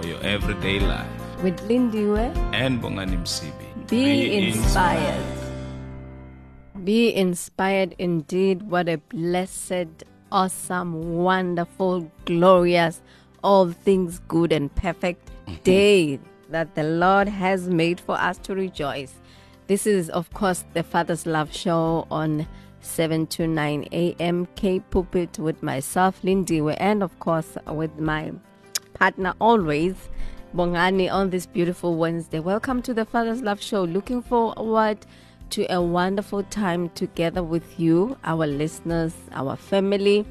for 0.00 0.08
your 0.08 0.22
everyday 0.22 0.80
life. 0.80 1.06
With 1.42 1.58
Lindiwe, 1.68 2.36
And 2.52 2.80
Bongani 2.82 3.16
Msibi. 3.16 3.88
be, 3.88 4.48
inspired. 4.48 5.24
Be 6.84 7.14
inspired 7.14 7.94
indeed. 7.98 8.62
What 8.62 8.88
a 8.88 8.96
blessed, 8.96 10.04
awesome, 10.32 11.16
wonderful, 11.16 12.10
glorious, 12.24 13.02
all 13.42 13.70
things 13.70 14.20
good 14.28 14.52
and 14.52 14.74
perfect 14.74 15.30
mm-hmm. 15.46 15.62
day 15.62 16.20
that 16.50 16.74
the 16.74 16.82
Lord 16.82 17.28
has 17.28 17.68
made 17.68 18.00
for 18.00 18.18
us 18.20 18.38
to 18.38 18.54
rejoice. 18.54 19.14
This 19.66 19.86
is, 19.86 20.10
of 20.10 20.32
course, 20.32 20.64
the 20.74 20.82
Father's 20.82 21.26
Love 21.26 21.54
Show 21.54 22.06
on 22.10 22.46
7 22.80 23.26
to 23.28 23.46
9 23.46 23.88
a.m. 23.92 24.48
K 24.56 24.80
Pulpit 24.80 25.38
with 25.38 25.62
myself, 25.62 26.22
Lindiwe, 26.22 26.76
and 26.80 27.02
of 27.02 27.18
course 27.20 27.56
with 27.66 27.98
my 27.98 28.32
partner 29.00 29.32
always, 29.40 29.94
Bongani, 30.54 31.10
on 31.10 31.30
this 31.30 31.46
beautiful 31.46 31.96
Wednesday. 31.96 32.38
Welcome 32.38 32.82
to 32.82 32.92
the 32.92 33.06
Father's 33.06 33.40
Love 33.40 33.62
Show. 33.62 33.84
Looking 33.84 34.20
forward 34.20 34.98
to 35.50 35.66
a 35.72 35.80
wonderful 35.80 36.42
time 36.44 36.90
together 36.90 37.42
with 37.42 37.80
you, 37.80 38.18
our 38.24 38.46
listeners, 38.46 39.14
our 39.32 39.56
family. 39.56 40.26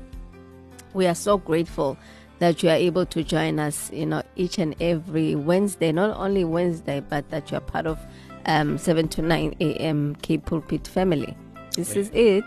We 0.94 1.08
are 1.08 1.16
so 1.16 1.40
grateful 1.40 1.98
that 2.38 2.62
you 2.62 2.70
are 2.70 2.76
able 2.76 3.08
to 3.08 3.24
join 3.24 3.58
us, 3.58 3.90
you 3.92 4.06
know, 4.06 4.22
each 4.36 4.60
and 4.60 4.76
every 4.80 5.34
Wednesday, 5.34 5.92
not 5.92 6.16
only 6.16 6.44
Wednesday, 6.44 7.00
but 7.00 7.28
that 7.32 7.50
you 7.50 7.58
are 7.58 7.62
part 7.62 7.88
of 7.88 7.98
um, 8.46 8.78
7 8.78 9.08
to 9.08 9.24
9 9.24 9.56
a.m. 9.60 10.16
K 10.22 10.38
Pulpit 10.38 10.88
family. 10.88 11.36
This 11.76 11.96
is 11.96 12.12
it. 12.14 12.46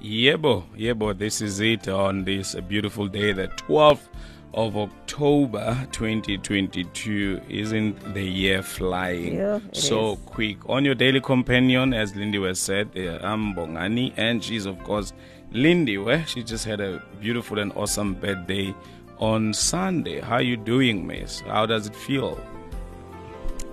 Yebo, 0.00 0.62
yebo, 0.76 1.18
this 1.18 1.40
is 1.40 1.58
it 1.58 1.88
on 1.88 2.22
this 2.22 2.54
beautiful 2.68 3.08
day, 3.08 3.32
the 3.32 3.48
12th 3.48 4.08
of 4.56 4.76
October 4.76 5.86
2022. 5.92 7.40
Isn't 7.48 8.14
the 8.14 8.22
year 8.24 8.62
flying 8.62 9.34
Yeah, 9.36 9.60
so 9.72 10.12
is. 10.14 10.18
quick? 10.26 10.56
On 10.68 10.84
your 10.84 10.94
daily 10.94 11.20
companion, 11.20 11.92
as 11.92 12.12
Lindiwe 12.14 12.56
said, 12.56 12.88
uh, 12.96 13.18
I'm 13.26 13.54
Bongani, 13.54 14.12
and 14.16 14.42
she's, 14.42 14.66
of 14.66 14.82
course, 14.82 15.12
Lindy. 15.52 15.98
Where 15.98 16.26
she 16.26 16.42
just 16.42 16.64
had 16.64 16.80
a 16.80 17.02
beautiful 17.20 17.58
and 17.58 17.72
awesome 17.74 18.14
birthday 18.14 18.74
on 19.18 19.52
Sunday. 19.54 20.20
How 20.20 20.36
are 20.36 20.42
you 20.42 20.56
doing, 20.56 21.06
miss? 21.06 21.40
How 21.40 21.66
does 21.66 21.86
it 21.86 21.94
feel? 21.94 22.40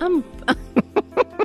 I'm 0.02 0.24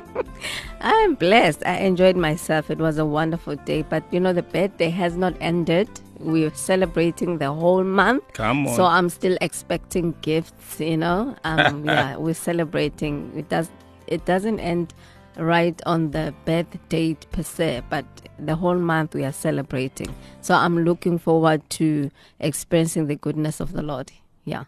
I'm 0.81 1.15
blessed. 1.15 1.63
I 1.65 1.77
enjoyed 1.79 2.15
myself. 2.15 2.69
It 2.69 2.77
was 2.77 2.97
a 2.97 3.05
wonderful 3.05 3.55
day. 3.55 3.81
But 3.81 4.03
you 4.11 4.19
know, 4.19 4.33
the 4.33 4.43
birthday 4.43 4.89
has 4.89 5.15
not 5.17 5.35
ended. 5.41 5.89
We're 6.19 6.53
celebrating 6.53 7.37
the 7.37 7.53
whole 7.53 7.83
month. 7.83 8.23
Come 8.33 8.67
on. 8.67 8.75
So 8.75 8.85
I'm 8.85 9.09
still 9.09 9.37
expecting 9.41 10.15
gifts, 10.21 10.79
you 10.79 10.97
know. 10.97 11.35
Um 11.43 11.85
yeah, 11.93 12.17
we're 12.17 12.33
celebrating. 12.33 13.31
It 13.35 13.49
does 13.49 13.69
it 14.07 14.25
doesn't 14.25 14.59
end 14.59 14.93
right 15.37 15.79
on 15.85 16.11
the 16.11 16.33
birth 16.45 16.77
date 16.89 17.25
per 17.31 17.43
se, 17.43 17.83
but 17.89 18.05
the 18.37 18.55
whole 18.55 18.77
month 18.77 19.15
we 19.15 19.23
are 19.23 19.31
celebrating. 19.31 20.13
So 20.41 20.53
I'm 20.53 20.83
looking 20.83 21.17
forward 21.17 21.67
to 21.71 22.11
experiencing 22.39 23.07
the 23.07 23.15
goodness 23.15 23.59
of 23.59 23.73
the 23.73 23.81
Lord. 23.81 24.11
Yeah. 24.45 24.65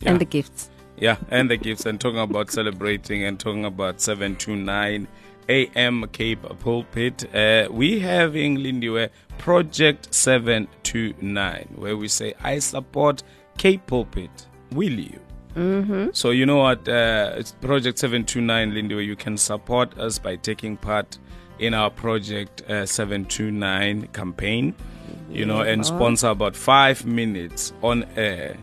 Yeah. 0.00 0.10
And 0.10 0.20
the 0.20 0.24
gifts. 0.24 0.70
Yeah, 1.00 1.16
and 1.30 1.50
the 1.50 1.56
gifts, 1.56 1.86
and 1.86 1.98
talking 1.98 2.20
about 2.20 2.50
celebrating 2.50 3.24
and 3.24 3.40
talking 3.40 3.64
about 3.64 4.02
729 4.02 5.08
AM 5.48 6.06
Cape 6.08 6.42
Pulpit. 6.60 7.34
Uh, 7.34 7.68
we 7.70 8.00
have 8.00 8.36
in 8.36 8.58
Lindiwe 8.58 9.08
Project 9.38 10.14
729, 10.14 11.68
where 11.76 11.96
we 11.96 12.06
say, 12.06 12.34
I 12.42 12.58
support 12.58 13.22
Cape 13.56 13.86
Pulpit. 13.86 14.46
Will 14.72 14.92
you? 14.92 15.18
Mm-hmm. 15.56 16.08
So, 16.12 16.30
you 16.30 16.44
know 16.44 16.58
what? 16.58 16.86
Uh, 16.86 17.32
it's 17.36 17.52
Project 17.52 17.98
729 17.98 18.72
Lindiwe. 18.72 19.04
You 19.04 19.16
can 19.16 19.38
support 19.38 19.98
us 19.98 20.18
by 20.18 20.36
taking 20.36 20.76
part 20.76 21.18
in 21.58 21.72
our 21.72 21.90
Project 21.90 22.60
uh, 22.70 22.84
729 22.84 24.08
campaign, 24.08 24.74
you 25.30 25.46
know, 25.46 25.62
and 25.62 25.84
sponsor 25.84 26.28
about 26.28 26.54
five 26.54 27.06
minutes 27.06 27.72
on 27.82 28.04
air 28.16 28.58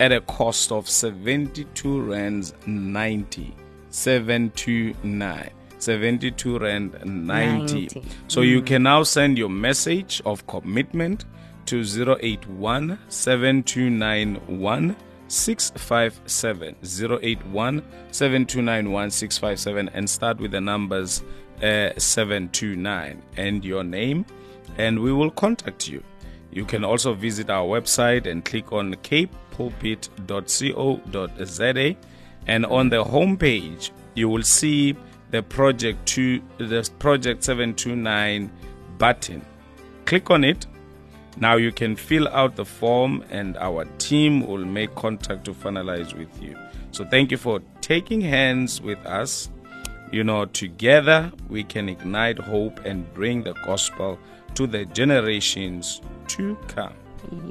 at 0.00 0.12
a 0.12 0.20
cost 0.22 0.72
of 0.72 0.88
72 0.88 2.00
rands 2.02 2.54
90 2.66 3.54
729 3.90 5.50
72 5.78 6.58
rand 6.58 6.92
90, 7.04 7.80
90. 7.94 8.02
so 8.28 8.40
you 8.40 8.62
can 8.62 8.82
now 8.82 9.02
send 9.02 9.38
your 9.38 9.48
message 9.48 10.22
of 10.24 10.46
commitment 10.46 11.24
to 11.66 11.82
081 12.20 12.98
7291 13.08 14.96
657 15.28 16.76
081 17.22 17.82
7291 18.12 19.10
657 19.10 19.90
and 19.92 20.08
start 20.08 20.38
with 20.38 20.52
the 20.52 20.60
numbers 20.60 21.22
uh, 21.58 21.90
729 21.98 23.22
and 23.36 23.64
your 23.64 23.82
name 23.82 24.24
and 24.78 24.98
we 24.98 25.12
will 25.12 25.30
contact 25.30 25.88
you. 25.88 26.02
You 26.52 26.64
can 26.64 26.84
also 26.84 27.12
visit 27.12 27.50
our 27.50 27.66
website 27.66 28.26
and 28.26 28.44
click 28.44 28.72
on 28.72 28.94
capepulpit.co.za 29.56 31.96
and 32.46 32.66
on 32.66 32.88
the 32.88 33.04
homepage 33.04 33.90
you 34.14 34.28
will 34.28 34.42
see 34.42 34.96
the 35.30 35.42
project 35.42 36.06
2 36.06 36.40
the 36.58 36.90
project 36.98 37.44
729 37.44 38.50
button. 38.98 39.44
Click 40.04 40.30
on 40.30 40.44
it. 40.44 40.66
Now 41.38 41.56
you 41.56 41.70
can 41.70 41.96
fill 41.96 42.28
out 42.28 42.56
the 42.56 42.64
form 42.64 43.24
and 43.30 43.56
our 43.58 43.84
team 43.98 44.46
will 44.46 44.64
make 44.64 44.94
contact 44.94 45.44
to 45.46 45.52
finalize 45.52 46.16
with 46.16 46.42
you. 46.42 46.56
So 46.92 47.04
thank 47.04 47.30
you 47.30 47.36
for 47.36 47.60
taking 47.82 48.22
hands 48.22 48.80
with 48.80 49.04
us. 49.04 49.50
You 50.12 50.24
know, 50.24 50.46
together 50.46 51.30
we 51.48 51.64
can 51.64 51.88
ignite 51.88 52.38
hope 52.38 52.84
and 52.86 53.12
bring 53.12 53.42
the 53.42 53.54
gospel 53.64 54.18
to 54.54 54.66
the 54.66 54.86
generations 54.86 56.00
to 56.28 56.56
come. 56.68 56.94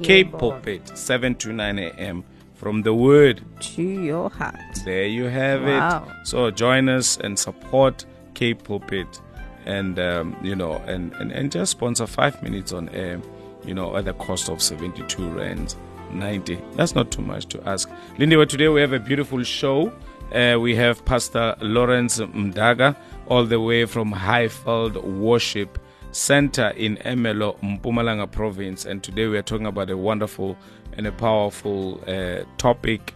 Cape 0.02 0.32
Pulpit, 0.32 0.96
7 0.96 1.34
to 1.36 1.52
9 1.52 1.78
a.m. 1.78 2.24
from 2.54 2.82
the 2.82 2.94
word. 2.94 3.42
To 3.60 3.82
your 3.82 4.30
heart. 4.30 4.54
There 4.84 5.04
you 5.06 5.24
have 5.24 5.62
Wow. 5.62 6.06
it. 6.08 6.26
So 6.26 6.50
join 6.50 6.88
us 6.88 7.16
and 7.18 7.38
support 7.38 8.04
Cape 8.34 8.62
Pulpit 8.64 9.20
and, 9.64 9.98
um, 9.98 10.36
you 10.42 10.54
know, 10.54 10.74
and, 10.86 11.12
and, 11.14 11.32
and 11.32 11.50
just 11.50 11.72
sponsor 11.72 12.06
five 12.06 12.42
minutes 12.42 12.72
on 12.72 12.88
air, 12.90 13.20
you 13.64 13.74
know, 13.74 13.96
at 13.96 14.04
the 14.04 14.12
cost 14.14 14.48
of 14.48 14.62
72 14.62 15.28
rands. 15.30 15.76
90. 16.12 16.60
That's 16.76 16.94
not 16.94 17.10
too 17.10 17.22
much 17.22 17.46
to 17.46 17.68
ask. 17.68 17.90
Lindy, 18.16 18.36
today 18.46 18.68
we 18.68 18.80
have 18.80 18.92
a 18.92 19.00
beautiful 19.00 19.42
show. 19.42 19.92
Uh, 20.32 20.56
we 20.60 20.74
have 20.76 21.04
Pastor 21.04 21.56
Lawrence 21.60 22.18
Mdaka, 22.20 22.96
all 23.26 23.44
the 23.44 23.60
way 23.60 23.84
from 23.86 24.12
Highveld 24.12 25.02
Worship 25.02 25.78
Center 26.16 26.68
in 26.70 26.96
Ermelo, 26.98 27.58
Mpumalanga 27.60 28.30
Province. 28.30 28.86
And 28.86 29.02
today 29.02 29.26
we 29.26 29.36
are 29.36 29.42
talking 29.42 29.66
about 29.66 29.90
a 29.90 29.96
wonderful 29.96 30.56
and 30.94 31.06
a 31.06 31.12
powerful 31.12 32.00
uh, 32.06 32.44
topic 32.56 33.14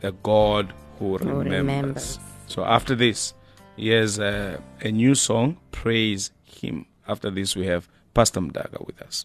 the 0.00 0.12
God 0.24 0.72
who 0.98 1.18
remembers. 1.18 1.46
remembers. 1.46 2.18
So 2.48 2.64
after 2.64 2.96
this, 2.96 3.34
here's 3.76 4.18
uh, 4.18 4.60
a 4.80 4.90
new 4.90 5.14
song, 5.14 5.58
Praise 5.70 6.32
Him. 6.42 6.86
After 7.06 7.30
this, 7.30 7.54
we 7.54 7.66
have 7.66 7.88
Pastor 8.12 8.40
Mdaka 8.40 8.84
with 8.86 9.00
us. 9.00 9.24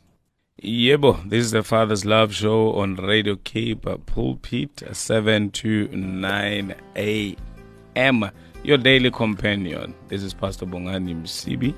Yebo, 0.61 1.27
this 1.29 1.45
is 1.45 1.51
the 1.51 1.63
Father's 1.63 2.05
Love 2.05 2.33
Show 2.33 2.73
on 2.73 2.95
Radio 2.95 3.35
Cape 3.35 3.87
Pulpit, 4.05 4.83
7 4.91 5.51
to 5.51 5.87
9 5.87 6.75
a.m. 6.95 8.31
Your 8.63 8.77
daily 8.77 9.11
companion. 9.11 9.95
This 10.07 10.21
is 10.21 10.33
Pastor 10.33 10.65
Bongani 10.65 11.15
Msibi. 11.15 11.73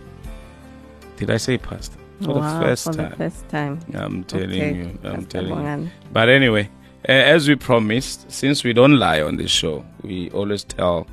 Did 1.19 1.29
I 1.31 1.37
say 1.37 1.57
Pastor? 1.57 1.97
For 2.21 2.33
wow, 2.35 2.59
the 2.59 2.65
first 2.65 2.83
for 2.85 2.93
time. 2.93 3.09
the 3.11 3.15
first 3.17 3.49
time. 3.49 3.79
I'm 3.93 4.23
telling 4.23 4.49
Okay, 4.51 4.73
you. 4.75 4.99
I'm 5.03 5.25
telling 5.25 5.83
you. 5.83 5.89
But 6.13 6.27
anyway, 6.29 6.69
uh, 7.07 7.11
as 7.11 7.47
we 7.47 7.55
promised, 7.55 8.29
since 8.31 8.63
we 8.63 8.73
don't 8.73 8.97
lie 8.97 9.21
on 9.21 9.35
this 9.37 9.51
show, 9.51 9.85
we 10.01 10.29
always 10.31 10.63
tell 10.63 11.07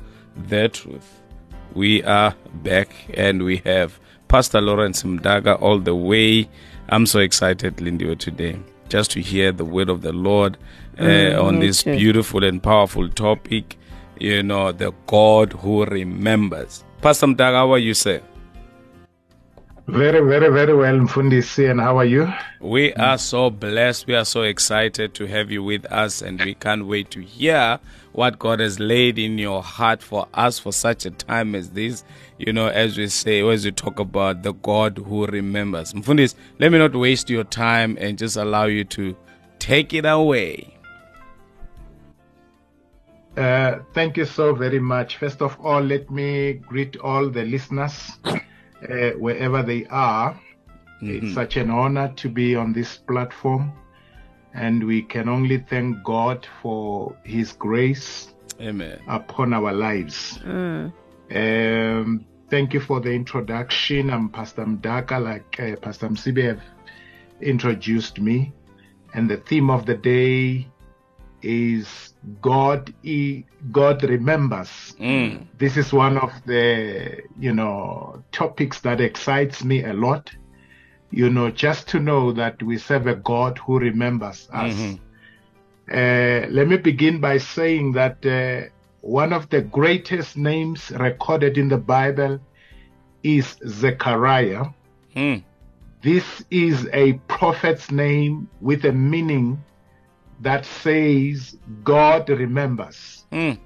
the 0.47 0.69
truth. 0.69 1.21
We 1.73 2.03
are 2.03 2.33
back 2.63 2.89
and 3.13 3.43
we 3.43 3.57
have 3.65 3.99
Pastor 4.27 4.61
Lawrence 4.61 5.03
Mdaka 5.03 5.61
all 5.61 5.79
the 5.79 5.95
way. 5.95 6.49
I'm 6.89 7.05
so 7.05 7.19
excited, 7.19 7.79
Lindy, 7.81 8.15
today. 8.15 8.57
just 8.89 9.11
to 9.11 9.19
hear 9.21 9.51
the 9.51 9.65
word 9.65 9.89
of 9.89 10.01
the 10.01 10.13
Lord 10.13 10.57
uh, 10.97 11.03
Mm, 11.03 11.43
on 11.43 11.59
this 11.59 11.83
too. 11.83 11.95
beautiful 11.97 12.43
and 12.45 12.63
powerful 12.63 13.09
topic. 13.09 13.77
You 14.19 14.41
know, 14.43 14.71
the 14.71 14.93
God 15.07 15.51
who 15.53 15.83
remembers. 15.85 16.83
Pastor 17.01 17.27
Mdaka, 17.27 17.53
how 17.55 17.73
are 17.73 17.77
you, 17.77 17.93
sir? 17.93 18.21
Very, 19.87 20.19
very, 20.19 20.49
very 20.51 20.75
well, 20.75 20.99
Mfundisi. 20.99 21.71
And 21.71 21.79
how 21.79 21.97
are 21.97 22.03
you? 22.05 22.27
We 22.59 22.93
are 22.95 23.17
so 23.17 23.49
blessed. 23.49 24.05
We 24.05 24.15
are 24.15 24.25
so 24.25 24.41
excited 24.41 25.13
to 25.13 25.27
have 25.27 25.49
you 25.49 25.63
with 25.63 25.85
us, 25.85 26.21
and 26.21 26.43
we 26.43 26.55
can't 26.55 26.85
wait 26.85 27.09
to 27.11 27.21
hear 27.21 27.79
what 28.11 28.37
God 28.37 28.59
has 28.59 28.81
laid 28.81 29.17
in 29.17 29.37
your 29.37 29.63
heart 29.63 30.03
for 30.03 30.27
us 30.33 30.59
for 30.59 30.73
such 30.73 31.05
a 31.05 31.11
time 31.11 31.55
as 31.55 31.69
this. 31.69 32.03
You 32.37 32.51
know, 32.51 32.67
as 32.67 32.97
we 32.97 33.07
say, 33.07 33.47
as 33.47 33.63
we 33.63 33.71
talk 33.71 33.97
about 33.97 34.43
the 34.43 34.51
God 34.51 34.97
who 34.97 35.25
remembers. 35.25 35.93
Mfundis, 35.93 36.35
let 36.59 36.73
me 36.73 36.79
not 36.79 36.93
waste 36.93 37.29
your 37.29 37.45
time 37.45 37.97
and 37.97 38.17
just 38.17 38.35
allow 38.35 38.65
you 38.65 38.83
to 38.83 39.15
take 39.59 39.93
it 39.93 40.05
away. 40.05 40.77
Uh, 43.37 43.79
thank 43.93 44.17
you 44.17 44.25
so 44.25 44.53
very 44.53 44.79
much. 44.79 45.15
First 45.15 45.41
of 45.41 45.57
all, 45.61 45.79
let 45.79 46.11
me 46.11 46.53
greet 46.53 46.97
all 46.97 47.29
the 47.29 47.45
listeners 47.45 48.11
uh, 48.83 49.11
wherever 49.11 49.63
they 49.63 49.85
are. 49.87 50.39
It's 50.99 51.35
such 51.35 51.57
an 51.57 51.69
honor 51.69 52.11
to 52.15 52.29
be 52.29 52.55
on 52.55 52.73
this 52.73 52.97
platform, 52.97 53.71
and 54.55 54.83
we 54.83 55.03
can 55.03 55.29
only 55.29 55.59
thank 55.59 56.03
God 56.03 56.47
for 56.61 57.15
His 57.23 57.53
grace 57.53 58.33
Amen. 58.59 58.99
upon 59.07 59.53
our 59.53 59.71
lives. 59.73 60.39
Um, 61.29 62.25
thank 62.49 62.73
you 62.73 62.79
for 62.79 62.99
the 62.99 63.11
introduction. 63.11 64.09
I'm 64.09 64.29
Pastor 64.29 64.65
Mdaka, 64.65 65.23
like 65.23 65.59
uh, 65.59 65.75
Pastor 65.75 66.09
Msibi 66.09 66.45
have 66.45 66.63
introduced 67.41 68.19
me. 68.19 68.53
And 69.13 69.29
the 69.29 69.37
theme 69.37 69.69
of 69.69 69.85
the 69.85 69.95
day 69.95 70.67
is 71.47 72.13
God, 72.41 72.93
e- 73.03 73.45
God 73.71 74.03
remembers. 74.03 74.69
Mm. 74.99 75.47
This 75.57 75.77
is 75.77 75.93
one 75.93 76.17
of 76.17 76.31
the, 76.45 77.21
you 77.39 77.53
know, 77.53 78.21
topics 78.31 78.81
that 78.81 78.99
excites 78.99 79.63
me 79.63 79.83
a 79.85 79.93
lot. 79.93 80.29
You 81.09 81.29
know, 81.29 81.49
just 81.49 81.87
to 81.89 81.99
know 81.99 82.33
that 82.33 82.61
we 82.61 82.77
serve 82.77 83.07
a 83.07 83.15
God 83.15 83.57
who 83.59 83.79
remembers 83.79 84.49
us. 84.51 84.75
Mhm. 84.75 84.99
Uh, 85.89 86.47
let 86.49 86.67
me 86.67 86.75
begin 86.75 87.21
by 87.21 87.37
saying 87.37 87.93
that 87.93 88.17
uh, 88.25 88.67
one 89.01 89.31
of 89.31 89.49
the 89.49 89.61
greatest 89.61 90.35
names 90.35 90.91
recorded 90.91 91.57
in 91.57 91.69
the 91.69 91.77
Bible 91.77 92.39
is 93.23 93.55
Zechariah. 93.65 94.65
Mm. 95.15 95.43
This 96.03 96.43
is 96.51 96.87
a 96.91 97.13
prophet's 97.29 97.89
name 97.89 98.49
with 98.59 98.83
a 98.83 98.91
meaning 98.91 99.57
that 100.41 100.65
says 100.65 101.57
God 101.83 102.29
remembers. 102.29 103.25
Mm. 103.31 103.57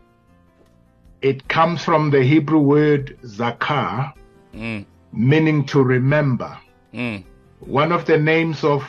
It 1.21 1.47
comes 1.47 1.83
from 1.83 2.09
the 2.09 2.23
Hebrew 2.23 2.59
word 2.59 3.18
zakar, 3.23 4.13
Mm. 4.53 4.85
meaning 5.13 5.65
to 5.68 5.81
remember. 5.81 6.57
Mm. 6.94 7.23
One 7.59 7.91
of 7.91 8.06
the 8.06 8.18
names 8.18 8.63
of 8.63 8.83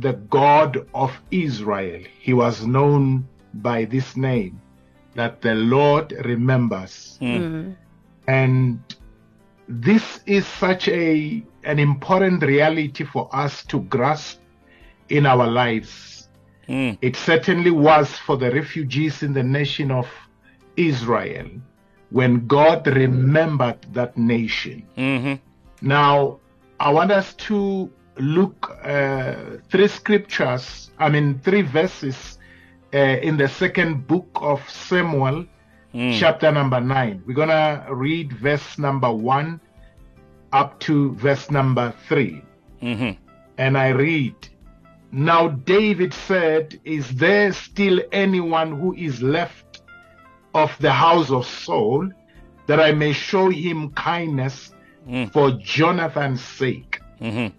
the 0.00 0.14
God 0.30 0.86
of 0.94 1.12
Israel, 1.30 2.02
he 2.20 2.32
was 2.32 2.66
known 2.66 3.26
by 3.54 3.84
this 3.84 4.16
name, 4.16 4.60
that 5.14 5.40
the 5.42 5.54
Lord 5.54 6.12
remembers. 6.24 7.18
Mm. 7.20 7.76
And 8.26 8.80
this 9.68 10.20
is 10.26 10.46
such 10.46 10.88
a 10.88 11.42
an 11.64 11.78
important 11.78 12.42
reality 12.42 13.04
for 13.04 13.28
us 13.34 13.64
to 13.66 13.80
grasp 13.80 14.40
in 15.08 15.26
our 15.26 15.46
lives. 15.46 16.23
Mm. 16.68 16.98
It 17.02 17.16
certainly 17.16 17.70
was 17.70 18.08
for 18.18 18.36
the 18.36 18.50
refugees 18.50 19.22
in 19.22 19.32
the 19.32 19.42
nation 19.42 19.90
of 19.90 20.08
Israel 20.76 21.46
when 22.10 22.46
God 22.46 22.86
remembered 22.86 23.78
that 23.92 24.16
nation. 24.16 24.84
Mhm. 24.96 25.40
Now, 25.82 26.38
I 26.80 26.90
want 26.92 27.10
us 27.10 27.34
to 27.48 27.90
look 28.18 28.76
uh, 28.84 29.34
three 29.70 29.88
scriptures, 29.88 30.90
I 30.98 31.08
mean, 31.08 31.40
three 31.40 31.62
verses 31.62 32.38
uh, 32.94 32.98
in 32.98 33.36
the 33.36 33.48
second 33.48 34.06
book 34.06 34.28
of 34.40 34.60
Samuel, 34.70 35.46
Mm. 35.94 36.18
chapter 36.18 36.50
number 36.50 36.80
nine. 36.80 37.22
We're 37.24 37.34
going 37.34 37.50
to 37.50 37.86
read 37.90 38.32
verse 38.32 38.78
number 38.78 39.12
one 39.12 39.60
up 40.52 40.80
to 40.80 41.14
verse 41.14 41.50
number 41.52 41.92
three. 42.08 42.42
Mhm. 42.82 43.16
And 43.58 43.78
I 43.78 43.88
read, 43.90 44.34
Now 45.14 45.46
David 45.46 46.12
said, 46.12 46.80
Is 46.84 47.08
there 47.14 47.52
still 47.52 48.00
anyone 48.10 48.72
who 48.72 48.94
is 48.94 49.22
left 49.22 49.82
of 50.54 50.76
the 50.80 50.90
house 50.90 51.30
of 51.30 51.46
Saul 51.46 52.10
that 52.66 52.80
I 52.80 52.90
may 52.90 53.12
show 53.12 53.48
him 53.48 53.90
kindness 53.90 54.72
Mm. 55.08 55.32
for 55.32 55.52
Jonathan's 55.52 56.42
sake? 56.42 57.00
Mhm. 57.20 57.52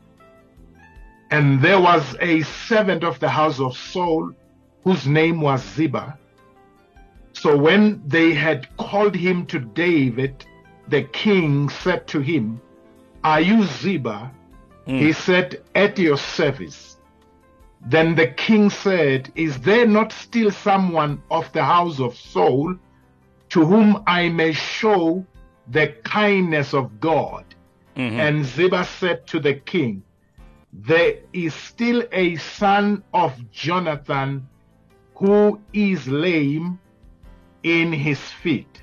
And 1.32 1.62
there 1.62 1.80
was 1.80 2.18
a 2.20 2.42
servant 2.42 3.06
of 3.06 3.20
the 3.20 3.30
house 3.30 3.62
of 3.62 3.78
Saul 3.78 4.32
whose 4.84 5.08
name 5.08 5.40
was 5.40 5.64
Ziba. 5.64 6.18
So 7.32 7.56
when 7.56 8.02
they 8.06 8.34
had 8.34 8.68
called 8.76 9.16
him 9.16 9.46
to 9.46 9.60
David, 9.60 10.46
the 10.90 11.04
king 11.04 11.70
said 11.70 12.06
to 12.08 12.20
him, 12.20 12.60
Are 13.24 13.40
you 13.40 13.64
Ziba? 13.64 14.32
He 14.86 15.14
said, 15.14 15.62
At 15.74 15.98
your 15.98 16.18
service. 16.18 16.95
Then 17.86 18.16
the 18.16 18.28
king 18.28 18.70
said, 18.70 19.32
Is 19.36 19.60
there 19.60 19.86
not 19.86 20.12
still 20.12 20.50
someone 20.52 21.22
of 21.30 21.52
the 21.54 21.64
house 21.64 22.00
of 22.00 22.16
Saul 22.16 22.76
to 23.50 23.66
whom 23.66 24.04
I 24.08 24.30
may 24.30 24.54
show 24.54 25.26
the 25.68 25.88
kindness 26.04 26.74
of 26.74 27.00
God? 27.00 27.46
Mhm. 27.96 28.20
And 28.20 28.46
Ziba 28.46 28.84
said 28.84 29.28
to 29.28 29.40
the 29.40 29.54
king, 29.54 30.04
There 30.74 31.16
is 31.32 31.54
still 31.54 32.04
a 32.12 32.36
son 32.38 33.04
of 33.14 33.32
Jonathan 33.52 34.48
who 35.16 35.60
is 35.72 36.08
lame 36.08 36.80
in 37.64 37.94
his 37.94 38.20
feet. 38.20 38.82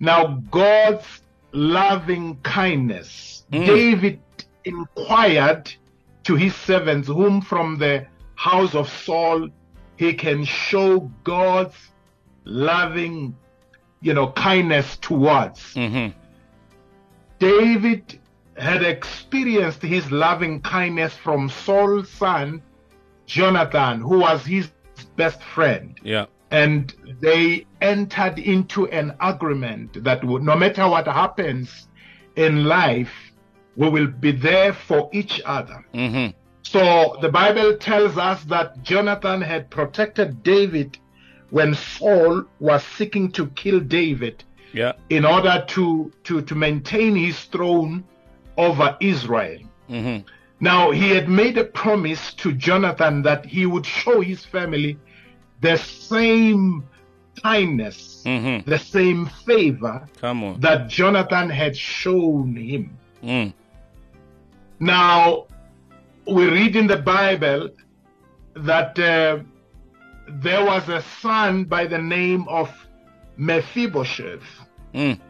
Now, 0.00 0.42
God's 0.50 1.22
loving 1.52 2.36
kindness, 2.42 3.44
Mm. 3.52 3.66
David 3.66 4.20
inquired 4.64 5.74
to 6.28 6.36
his 6.36 6.54
servants, 6.54 7.08
whom 7.08 7.40
from 7.40 7.78
the 7.78 8.06
house 8.34 8.74
of 8.74 8.86
Saul 8.86 9.48
he 9.96 10.12
can 10.12 10.44
show 10.44 11.10
God's 11.24 11.74
loving, 12.44 13.34
you 14.02 14.12
know, 14.12 14.28
kindness 14.32 14.98
towards. 14.98 15.74
Mhm. 15.74 16.12
David 17.38 18.20
had 18.58 18.82
experienced 18.82 19.80
his 19.80 20.12
loving 20.12 20.60
kindness 20.60 21.14
from 21.16 21.48
Saul's 21.48 22.10
son, 22.10 22.60
Jonathan, 23.24 24.02
who 24.02 24.18
was 24.18 24.44
his 24.44 24.70
best 25.16 25.42
friend. 25.42 25.98
Yeah. 26.02 26.26
And 26.50 26.92
they 27.22 27.64
entered 27.80 28.38
into 28.38 28.86
an 28.88 29.14
agreement 29.18 30.04
that 30.04 30.22
no 30.24 30.56
matter 30.56 30.86
what 30.88 31.06
happens 31.06 31.88
in 32.36 32.64
life, 32.64 33.27
we 33.78 33.88
will 33.88 34.08
be 34.08 34.32
there 34.32 34.72
for 34.72 35.08
each 35.12 35.40
other. 35.46 35.78
Mhm. 35.94 36.34
So 36.62 37.16
the 37.22 37.30
Bible 37.30 37.76
tells 37.76 38.18
us 38.18 38.42
that 38.44 38.82
Jonathan 38.82 39.40
had 39.40 39.70
protected 39.70 40.42
David 40.42 40.98
when 41.50 41.74
Saul 41.74 42.44
was 42.60 42.82
seeking 42.98 43.30
to 43.32 43.46
kill 43.62 43.80
David 43.80 44.36
Yeah. 44.74 44.92
in 45.08 45.24
order 45.24 45.64
to, 45.74 46.12
to, 46.24 46.42
to 46.42 46.54
maintain 46.54 47.14
his 47.16 47.38
throne 47.44 48.04
over 48.56 48.96
Israel. 49.00 49.60
Mhm. 49.88 50.24
Now, 50.60 50.90
he 50.90 51.10
had 51.10 51.28
made 51.28 51.56
a 51.56 51.64
promise 51.64 52.34
to 52.42 52.52
Jonathan 52.52 53.22
that 53.22 53.46
he 53.46 53.64
would 53.64 53.86
show 53.86 54.20
his 54.20 54.44
family 54.44 54.98
the 55.60 55.76
same 55.76 56.82
kindness, 57.42 58.24
Mhm. 58.26 58.64
the 58.64 58.78
same 58.78 59.26
favor 59.46 59.96
that 60.66 60.88
Jonathan 60.88 61.48
had 61.48 61.76
shown 61.76 62.56
him. 62.56 62.90
Mm. 63.22 63.52
Now, 64.80 65.46
we 66.26 66.48
read 66.48 66.76
in 66.76 66.86
the 66.86 66.96
Bible 66.96 67.70
that 68.54 68.98
uh, 68.98 69.38
there 70.28 70.64
was 70.64 70.88
a 70.88 71.02
son 71.20 71.64
by 71.64 71.86
the 71.86 71.98
name 71.98 72.46
of 72.48 72.70
Mephibosheth. 73.36 74.42
Mm. 74.94 75.20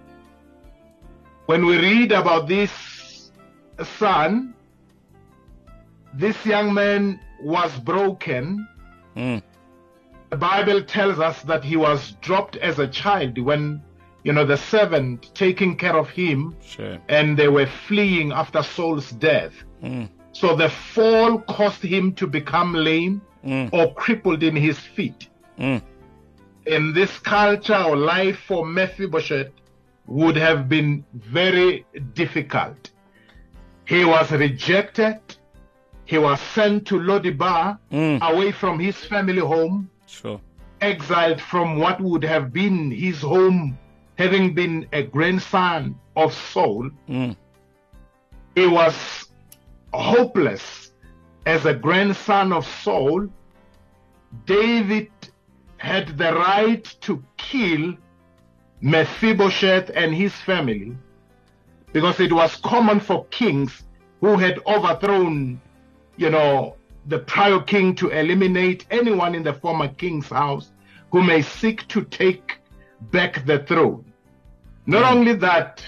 When 1.46 1.64
we 1.64 1.78
read 1.78 2.12
about 2.12 2.48
this 2.48 3.30
son, 3.98 4.54
this 6.14 6.44
young 6.44 6.74
man 6.74 7.20
was 7.42 7.74
broken. 7.80 8.66
Mm. 9.16 9.42
The 10.30 10.36
Bible 10.36 10.82
tells 10.82 11.18
us 11.18 11.40
that 11.42 11.64
he 11.64 11.76
was 11.76 12.12
dropped 12.20 12.56
as 12.56 12.78
a 12.78 12.86
child 12.86 13.38
when, 13.38 13.82
you 14.28 14.35
know, 14.35 14.44
the 14.44 14.58
servant 14.58 15.30
taking 15.35 15.75
care 15.75 15.97
of 15.97 16.11
him 16.11 16.54
Sure. 16.61 16.99
and 17.08 17.35
they 17.35 17.49
were 17.49 17.64
fleeing 17.87 18.30
after 18.30 18.62
Saul's 18.62 19.11
death. 19.12 19.54
Mm. 19.82 20.11
So 20.32 20.54
the 20.54 20.68
fall 20.68 21.38
caused 21.38 21.82
him 21.82 22.12
to 22.20 22.26
become 22.26 22.75
lame 22.75 23.23
Mm. 23.42 23.70
or 23.73 23.94
crippled 23.94 24.42
in 24.42 24.54
his 24.54 24.78
feet. 24.78 25.30
Mm. 25.58 25.80
In 26.66 26.92
this 26.92 27.18
culture 27.20 27.82
or 27.88 27.97
life 27.97 28.38
for 28.47 28.66
Mephibosheth 28.66 29.52
would 30.06 30.37
have 30.37 30.68
been 30.68 31.04
very 31.14 31.87
difficult. 32.12 32.90
He 33.87 34.04
was 34.04 34.30
rejected. 34.30 35.20
He 36.04 36.18
was 36.18 36.38
sent 36.54 36.87
to 36.88 36.97
Lodebar, 36.99 37.78
Mm. 37.90 38.20
away 38.30 38.52
from 38.52 38.78
his 38.78 38.97
family 39.12 39.40
home, 39.54 39.88
Sure. 40.06 40.38
exiled 40.82 41.40
from 41.40 41.78
what 41.78 41.99
would 42.00 42.25
have 42.25 42.52
been 42.52 42.90
his 42.90 43.23
home, 43.23 43.78
having 44.18 44.52
been 44.52 44.87
a 44.92 45.02
grandson 45.04 45.98
of 46.16 46.34
Saul. 46.34 46.90
Mm. 47.08 47.37
He 48.56 48.66
was 48.66 49.28
hopeless 49.94 50.90
as 51.46 51.64
a 51.64 51.72
grandson 51.72 52.52
of 52.52 52.66
Saul. 52.66 53.28
David 54.44 55.10
had 55.76 56.18
the 56.18 56.34
right 56.34 56.84
to 57.02 57.22
kill 57.37 57.94
Mephibosheth 58.80 59.90
and 59.94 60.12
his 60.12 60.34
family 60.34 60.96
because 61.92 62.18
it 62.18 62.32
was 62.32 62.56
common 62.56 62.98
for 62.98 63.25
kings 63.26 63.84
who 64.20 64.37
had 64.37 64.58
overthrown, 64.66 65.60
you 66.16 66.30
know, 66.30 66.75
the 67.06 67.20
prior 67.20 67.60
king 67.60 67.94
to 67.94 68.10
eliminate 68.10 68.84
anyone 68.90 69.34
in 69.37 69.44
the 69.44 69.54
former 69.54 69.88
king's 69.88 70.28
house 70.28 70.72
who 71.12 71.22
may 71.22 71.40
seek 71.40 71.87
to 71.88 72.02
take 72.04 72.58
back 73.12 73.46
the 73.46 73.60
throne. 73.60 74.04
Not 74.88 75.04
only 75.14 75.35
that, 75.35 75.85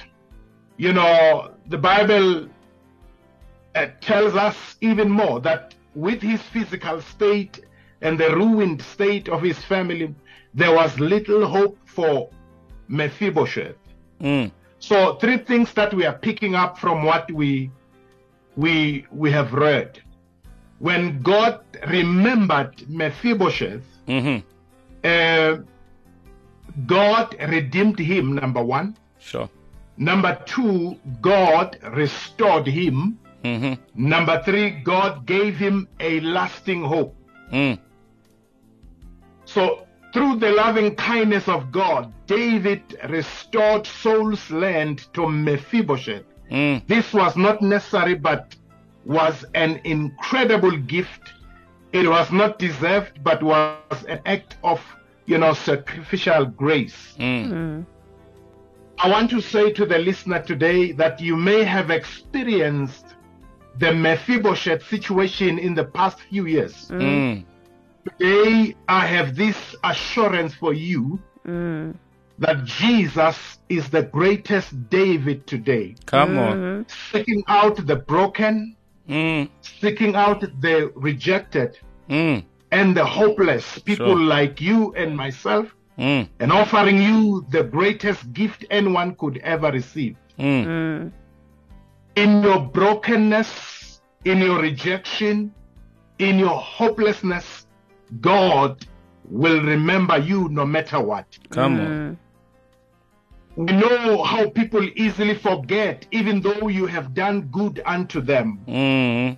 you 0.76 0.92
know, 0.92 1.52
the 1.68 1.78
Bible 1.78 2.48
uh, 3.74 3.86
tells 4.02 4.34
us 4.36 4.76
even 4.82 5.08
more 5.08 5.40
that 5.40 5.74
with 5.94 6.20
his 6.20 6.42
physical 6.42 7.00
state 7.00 7.64
and 8.02 8.18
the 8.20 8.30
ruined 8.36 8.82
state 8.82 9.26
of 9.30 9.40
his 9.42 9.58
family, 9.58 10.14
there 10.52 10.74
was 10.74 10.98
little 11.00 11.46
hope 11.46 11.78
for 11.86 12.28
Mephibosheth. 12.88 13.76
Mm. 14.20 14.50
So 14.80 15.14
three 15.14 15.38
things 15.38 15.72
that 15.74 15.94
we 15.94 16.04
are 16.04 16.18
picking 16.18 16.54
up 16.54 16.78
from 16.78 17.02
what 17.04 17.30
we 17.32 17.70
we 18.56 19.06
we 19.10 19.30
have 19.32 19.54
read. 19.54 19.98
When 20.78 21.22
God 21.22 21.60
remembered 21.88 22.74
Mephibosheth, 22.88 23.84
Mm-hmm. 24.08 24.38
uh, 25.04 25.62
God 26.86 27.36
redeemed 27.48 27.98
him. 27.98 28.34
Number 28.34 28.62
one. 28.62 28.96
Sure. 29.18 29.48
Number 29.96 30.42
two, 30.46 30.96
God 31.20 31.78
restored 31.92 32.66
him. 32.66 33.18
Mm-hmm. 33.44 34.08
Number 34.08 34.42
three, 34.44 34.70
God 34.70 35.26
gave 35.26 35.56
him 35.56 35.88
a 35.98 36.20
lasting 36.20 36.82
hope. 36.82 37.14
Mm. 37.52 37.78
So, 39.44 39.86
through 40.12 40.36
the 40.36 40.50
loving 40.52 40.94
kindness 40.96 41.48
of 41.48 41.70
God, 41.72 42.12
David 42.26 42.82
restored 43.08 43.86
Saul's 43.86 44.50
land 44.50 45.12
to 45.14 45.28
Mephibosheth. 45.28 46.24
Mm. 46.50 46.86
This 46.86 47.12
was 47.12 47.36
not 47.36 47.62
necessary, 47.62 48.14
but 48.14 48.54
was 49.04 49.44
an 49.54 49.80
incredible 49.84 50.76
gift. 50.76 51.32
It 51.92 52.08
was 52.08 52.30
not 52.30 52.58
deserved, 52.58 53.22
but 53.24 53.42
was 53.42 54.04
an 54.08 54.20
act 54.26 54.56
of, 54.62 54.80
you 55.30 55.38
know, 55.38 55.54
sacrificial 55.54 56.44
grace. 56.44 57.14
Mm. 57.18 57.86
I 58.98 59.08
want 59.08 59.30
to 59.30 59.40
say 59.40 59.70
to 59.72 59.86
the 59.86 59.98
listener 59.98 60.42
today 60.42 60.90
that 60.92 61.20
you 61.20 61.36
may 61.36 61.62
have 61.62 61.90
experienced 61.90 63.06
the 63.78 63.94
Mephibosheth 63.94 64.82
situation 64.88 65.58
in 65.60 65.74
the 65.74 65.84
past 65.84 66.18
few 66.28 66.46
years. 66.46 66.88
Mm. 66.90 67.44
Today, 68.18 68.74
I 68.88 69.06
have 69.06 69.36
this 69.36 69.56
assurance 69.84 70.52
for 70.54 70.74
you 70.74 71.20
Mm. 71.46 71.94
that 72.40 72.64
Jesus 72.64 73.58
is 73.68 73.88
the 73.88 74.02
greatest 74.02 74.90
David 74.90 75.46
today, 75.46 75.94
Come 76.06 76.36
on. 76.38 76.86
seeking 77.12 77.42
out 77.46 77.76
the 77.86 77.96
broken, 77.96 78.76
Mm. 79.08 79.48
seeking 79.62 80.16
out 80.16 80.40
the 80.60 80.92
rejected 80.96 81.78
Mm. 82.10 82.44
And 82.72 82.96
the 82.96 83.04
hopeless, 83.04 83.78
people 83.78 84.06
Sure. 84.16 84.18
like 84.18 84.60
you 84.60 84.94
and 84.96 85.16
myself, 85.16 85.66
Mm. 85.98 86.28
and 86.38 86.52
offering 86.52 87.00
you 87.02 87.44
the 87.50 87.62
greatest 87.62 88.32
gift 88.32 88.64
anyone 88.70 89.14
could 89.16 89.38
ever 89.38 89.70
receive. 89.70 90.16
Mm. 90.38 91.10
In 92.16 92.42
your 92.42 92.60
brokenness, 92.60 94.00
in 94.24 94.38
your 94.38 94.60
rejection, 94.60 95.52
in 96.18 96.38
your 96.38 96.58
hopelessness, 96.58 97.66
God 98.20 98.86
will 99.28 99.62
remember 99.62 100.18
you 100.18 100.48
no 100.48 100.64
matter 100.66 101.00
what. 101.00 101.26
Come 101.50 101.80
on. 101.80 102.18
We 103.56 103.72
know 103.72 104.22
how 104.22 104.48
people 104.48 104.82
easily 104.96 105.34
forget, 105.34 106.06
even 106.12 106.40
though 106.40 106.68
you 106.68 106.86
have 106.86 107.14
done 107.14 107.42
good 107.52 107.82
unto 107.84 108.20
them. 108.20 108.60
Mm. 108.66 109.36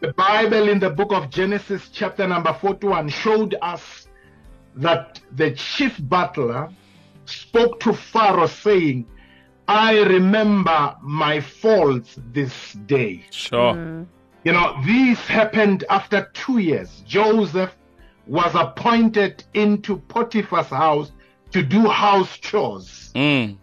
The 0.00 0.14
Bible 0.14 0.70
in 0.70 0.78
the 0.78 0.88
book 0.88 1.12
of 1.12 1.28
Genesis, 1.28 1.90
chapter 1.92 2.26
number 2.26 2.54
41, 2.54 3.10
showed 3.10 3.54
us 3.60 4.08
that 4.76 5.20
the 5.32 5.50
chief 5.50 6.00
butler 6.08 6.70
spoke 7.26 7.80
to 7.80 7.92
Pharaoh, 7.92 8.46
saying, 8.46 9.06
I 9.68 10.00
remember 10.00 10.96
my 11.02 11.40
faults 11.40 12.18
this 12.32 12.72
day. 12.86 13.26
Sure. 13.30 13.74
Mm. 13.74 14.06
You 14.44 14.52
know, 14.52 14.80
this 14.86 15.18
happened 15.26 15.84
after 15.90 16.30
two 16.32 16.58
years. 16.58 17.02
Joseph 17.06 17.76
was 18.26 18.54
appointed 18.54 19.44
into 19.52 19.98
Potiphar's 19.98 20.68
house 20.68 21.12
to 21.50 21.62
do 21.62 21.86
house 21.88 22.38
chores. 22.38 23.12
Mm. 23.14 23.58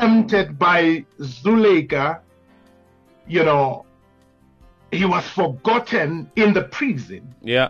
Tempted 0.00 0.58
by 0.58 1.04
Zuleika, 1.20 2.20
you 3.28 3.44
know, 3.44 3.84
he 4.90 5.04
was 5.04 5.24
forgotten 5.28 6.30
in 6.36 6.52
the 6.54 6.62
prison. 6.62 7.34
Yeah. 7.42 7.68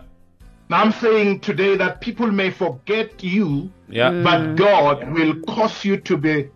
Now 0.69 0.81
I'm 0.83 0.91
saying 0.91 1.39
today 1.41 1.75
that 1.77 1.99
people 2.01 2.31
may 2.31 2.51
forget 2.51 3.23
you, 3.23 3.71
Yeah. 3.89 4.11
but 4.23 4.55
God 4.55 5.11
will 5.11 5.35
cause 5.47 5.83
you 5.83 5.97
to 5.97 6.17
be 6.17 6.49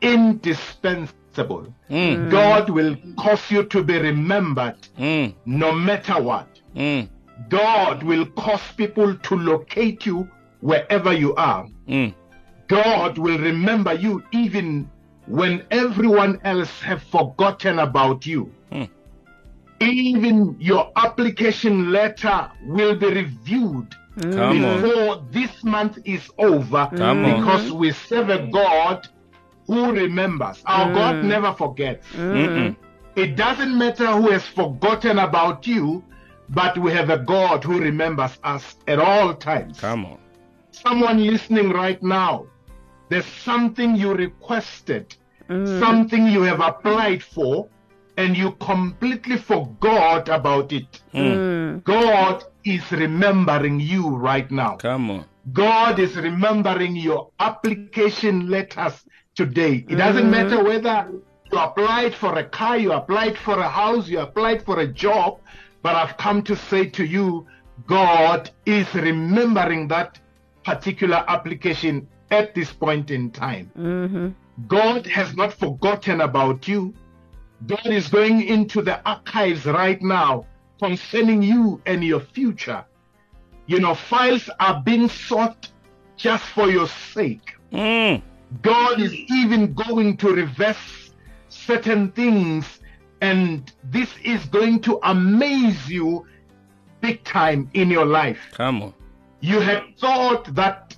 indispensable. 0.00 1.66
Mm. 1.90 2.30
God 2.30 2.70
will 2.70 2.96
cause 3.18 3.50
you 3.50 3.64
to 3.64 3.82
be 3.82 3.98
remembered 3.98 4.76
Mm. 4.98 5.34
no 5.46 5.72
matter 5.72 6.20
what. 6.22 6.48
Mm. 6.76 7.08
God 7.48 8.02
will 8.02 8.26
cause 8.26 8.62
people 8.76 9.14
to 9.16 9.34
locate 9.36 10.06
you 10.06 10.28
wherever 10.60 11.12
you 11.12 11.34
are. 11.34 11.66
Mm. 11.88 12.14
God 12.68 13.18
will 13.18 13.38
remember 13.38 13.92
you 13.94 14.22
even 14.32 14.88
when 15.26 15.62
everyone 15.70 16.40
else 16.44 16.80
have 16.82 17.02
forgotten 17.02 17.78
about 17.78 18.26
you. 18.26 18.50
Even 19.82 20.56
your 20.58 20.92
application 20.96 21.92
letter 21.92 22.50
will 22.66 22.96
be 22.96 23.06
reviewed 23.06 23.94
mm. 24.16 24.34
Come 24.34 24.64
on. 24.64 24.82
before 24.82 25.24
this 25.30 25.64
month 25.64 25.98
is 26.04 26.30
over 26.38 26.88
Come 26.96 27.24
on. 27.24 27.40
because 27.40 27.72
we 27.72 27.92
serve 27.92 28.28
a 28.30 28.46
God 28.46 29.08
who 29.66 29.92
remembers. 29.92 30.62
Our 30.66 30.88
mm. 30.88 30.94
God 30.94 31.24
never 31.24 31.52
forgets. 31.52 32.06
Mm-mm. 32.12 32.76
It 33.14 33.36
doesn't 33.36 33.76
matter 33.76 34.06
who 34.06 34.30
has 34.30 34.46
forgotten 34.46 35.18
about 35.18 35.66
you, 35.66 36.02
but 36.48 36.78
we 36.78 36.92
have 36.92 37.10
a 37.10 37.18
God 37.18 37.62
who 37.64 37.78
remembers 37.78 38.38
us 38.42 38.76
at 38.86 38.98
all 38.98 39.34
times. 39.34 39.80
Come 39.80 40.06
on. 40.06 40.18
Someone 40.70 41.24
listening 41.24 41.70
right 41.70 42.02
now, 42.02 42.46
there's 43.10 43.26
something 43.26 43.94
you 43.94 44.14
requested, 44.14 45.14
mm. 45.48 45.80
something 45.80 46.26
you 46.26 46.42
have 46.42 46.60
applied 46.60 47.22
for, 47.22 47.68
and 48.16 48.36
you 48.36 48.52
completely 48.52 49.36
forgot 49.36 50.28
about 50.28 50.72
it. 50.72 51.00
Mm. 51.14 51.84
God 51.84 52.44
is 52.64 52.90
remembering 52.92 53.80
you 53.80 54.08
right 54.08 54.50
now. 54.50 54.76
Come 54.76 55.10
on. 55.10 55.24
God 55.52 55.98
is 55.98 56.16
remembering 56.16 56.94
your 56.94 57.30
application 57.40 58.48
letters 58.48 59.04
today. 59.34 59.84
It 59.88 59.96
doesn't 59.96 60.30
matter 60.30 60.62
whether 60.62 61.10
you 61.50 61.58
applied 61.58 62.14
for 62.14 62.38
a 62.38 62.44
car, 62.44 62.78
you 62.78 62.92
applied 62.92 63.36
for 63.36 63.58
a 63.58 63.68
house, 63.68 64.08
you 64.08 64.20
applied 64.20 64.64
for 64.64 64.80
a 64.80 64.86
job, 64.86 65.40
but 65.82 65.96
I've 65.96 66.16
come 66.16 66.42
to 66.44 66.54
say 66.54 66.86
to 66.90 67.04
you, 67.04 67.46
God 67.86 68.50
is 68.66 68.92
remembering 68.94 69.88
that 69.88 70.20
particular 70.64 71.24
application 71.26 72.06
at 72.30 72.54
this 72.54 72.72
point 72.72 73.10
in 73.10 73.30
time. 73.30 73.70
Mm-hmm. 73.76 74.28
God 74.68 75.06
has 75.06 75.34
not 75.34 75.52
forgotten 75.52 76.20
about 76.20 76.68
you. 76.68 76.94
God 77.66 77.86
is 77.86 78.08
going 78.08 78.42
into 78.42 78.82
the 78.82 79.00
archives 79.08 79.66
right 79.66 80.00
now 80.02 80.46
concerning 80.80 81.42
you 81.42 81.80
and 81.86 82.04
your 82.04 82.20
future. 82.20 82.84
You 83.66 83.80
know, 83.80 83.94
files 83.94 84.50
are 84.60 84.82
being 84.84 85.08
sought 85.08 85.68
just 86.16 86.44
for 86.44 86.68
your 86.70 86.88
sake. 86.88 87.54
Mm. 87.72 88.22
God 88.62 89.00
is 89.00 89.14
even 89.14 89.74
going 89.74 90.16
to 90.18 90.34
reverse 90.34 91.12
certain 91.48 92.10
things 92.12 92.80
And 93.22 93.72
this 93.84 94.12
is 94.24 94.44
going 94.46 94.80
to 94.80 94.98
amaze 95.04 95.88
you 95.88 96.26
big 97.00 97.22
time 97.22 97.70
in 97.72 97.88
your 97.88 98.04
life. 98.04 98.40
Come 98.50 98.82
on. 98.82 98.94
You 99.40 99.60
had 99.60 99.96
thought 99.96 100.52
that 100.56 100.96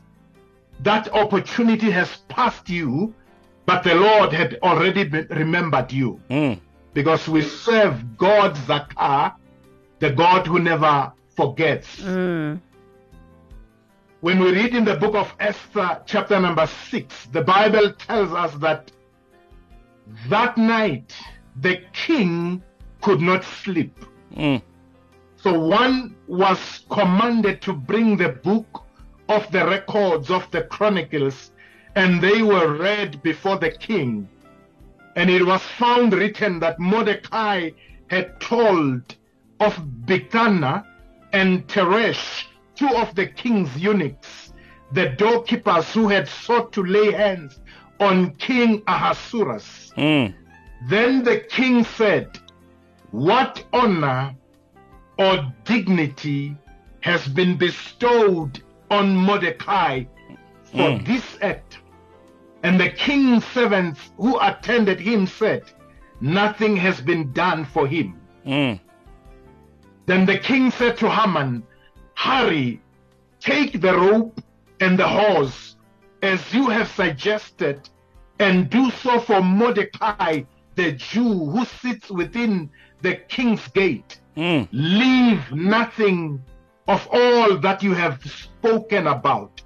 that 0.80 1.12
opportunity 1.12 1.90
has 1.90 2.16
passed 2.28 2.70
you, 2.70 3.14
but 3.66 3.82
the 3.82 3.94
Lord 3.94 4.32
had 4.32 4.58
already 4.62 5.04
be- 5.04 5.26
remembered 5.30 5.92
you 5.92 6.20
Mm. 6.30 6.60
because 6.92 7.28
we 7.28 7.42
serve 7.42 8.16
God 8.16 8.54
Zakah, 8.56 9.34
the 10.00 10.10
God 10.10 10.46
who 10.46 10.58
never 10.58 11.12
forgets. 11.36 12.00
Mm. 12.00 12.60
When 14.20 14.38
we 14.40 14.52
read 14.52 14.74
in 14.74 14.84
the 14.84 14.96
book 14.96 15.14
of 15.14 15.34
Esther, 15.38 16.00
chapter 16.06 16.40
number 16.40 16.66
six, 16.66 17.26
the 17.26 17.42
Bible 17.42 17.92
tells 17.92 18.32
us 18.32 18.54
that 18.56 18.90
that 20.28 20.56
night 20.56 21.14
the 21.60 21.80
king 21.92 22.62
could 23.02 23.20
not 23.20 23.44
sleep. 23.44 23.94
Mm. 24.34 24.62
So 25.36 25.58
one 25.58 26.16
was 26.26 26.84
commanded 26.90 27.60
to 27.62 27.72
bring 27.74 28.16
the 28.16 28.30
book 28.30 28.82
of 29.28 29.50
the 29.52 29.66
records 29.66 30.30
of 30.30 30.50
the 30.50 30.62
chronicles, 30.62 31.50
and 31.96 32.20
they 32.20 32.42
were 32.42 32.76
read 32.76 33.22
before 33.22 33.58
the 33.58 33.70
king. 33.70 34.28
And 35.16 35.30
it 35.30 35.44
was 35.44 35.62
found 35.62 36.12
written 36.12 36.58
that 36.60 36.78
Mordecai 36.80 37.70
had 38.08 38.40
told 38.40 39.14
of 39.60 39.74
Bigthana 40.06 40.84
and 41.32 41.66
Teresh, 41.68 42.44
two 42.74 42.88
of 42.88 43.14
the 43.14 43.26
king's 43.26 43.76
eunuchs, 43.76 44.52
the 44.92 45.10
doorkeepers 45.10 45.92
who 45.92 46.08
had 46.08 46.28
sought 46.28 46.72
to 46.72 46.82
lay 46.82 47.12
hands 47.12 47.60
on 48.00 48.34
King 48.36 48.82
Ahasuerus. 48.86 49.92
Mm. 49.96 50.34
Then 50.88 51.22
the 51.22 51.38
king 51.38 51.84
said, 51.84 52.38
What 53.12 53.64
honor 53.72 54.34
or 55.18 55.52
dignity 55.64 56.56
has 57.00 57.26
been 57.28 57.56
bestowed 57.56 58.60
on 58.90 59.14
Mordecai 59.16 60.04
for 60.64 60.90
Mm. 60.90 61.06
this 61.06 61.38
act? 61.40 61.78
And 62.64 62.80
the 62.80 62.88
king's 62.88 63.44
servants 63.44 64.00
who 64.16 64.40
attended 64.40 64.98
him 64.98 65.26
said, 65.26 65.64
Nothing 66.22 66.76
has 66.78 66.98
been 66.98 67.30
done 67.32 67.66
for 67.66 67.86
him. 67.86 68.18
Mm. 68.46 68.80
Then 70.06 70.24
the 70.24 70.38
king 70.38 70.70
said 70.70 70.96
to 70.98 71.10
Haman, 71.10 71.62
Hurry, 72.14 72.80
take 73.38 73.82
the 73.82 73.94
rope 73.94 74.40
and 74.80 74.98
the 74.98 75.06
horse, 75.06 75.76
as 76.22 76.40
you 76.54 76.70
have 76.70 76.88
suggested, 76.88 77.86
and 78.38 78.70
do 78.70 78.90
so 78.90 79.20
for 79.20 79.42
Mordecai, 79.42 80.44
the 80.74 80.92
Jew 80.92 81.44
who 81.44 81.66
sits 81.66 82.10
within 82.10 82.70
the 83.02 83.16
king's 83.16 83.68
gate. 83.68 84.20
Mm. 84.38 84.68
Leave 84.72 85.52
nothing 85.52 86.42
of 86.88 87.06
all 87.12 87.58
that 87.58 87.82
you 87.82 87.92
have 87.92 88.24
spoken 88.24 89.06
about. 89.06 89.60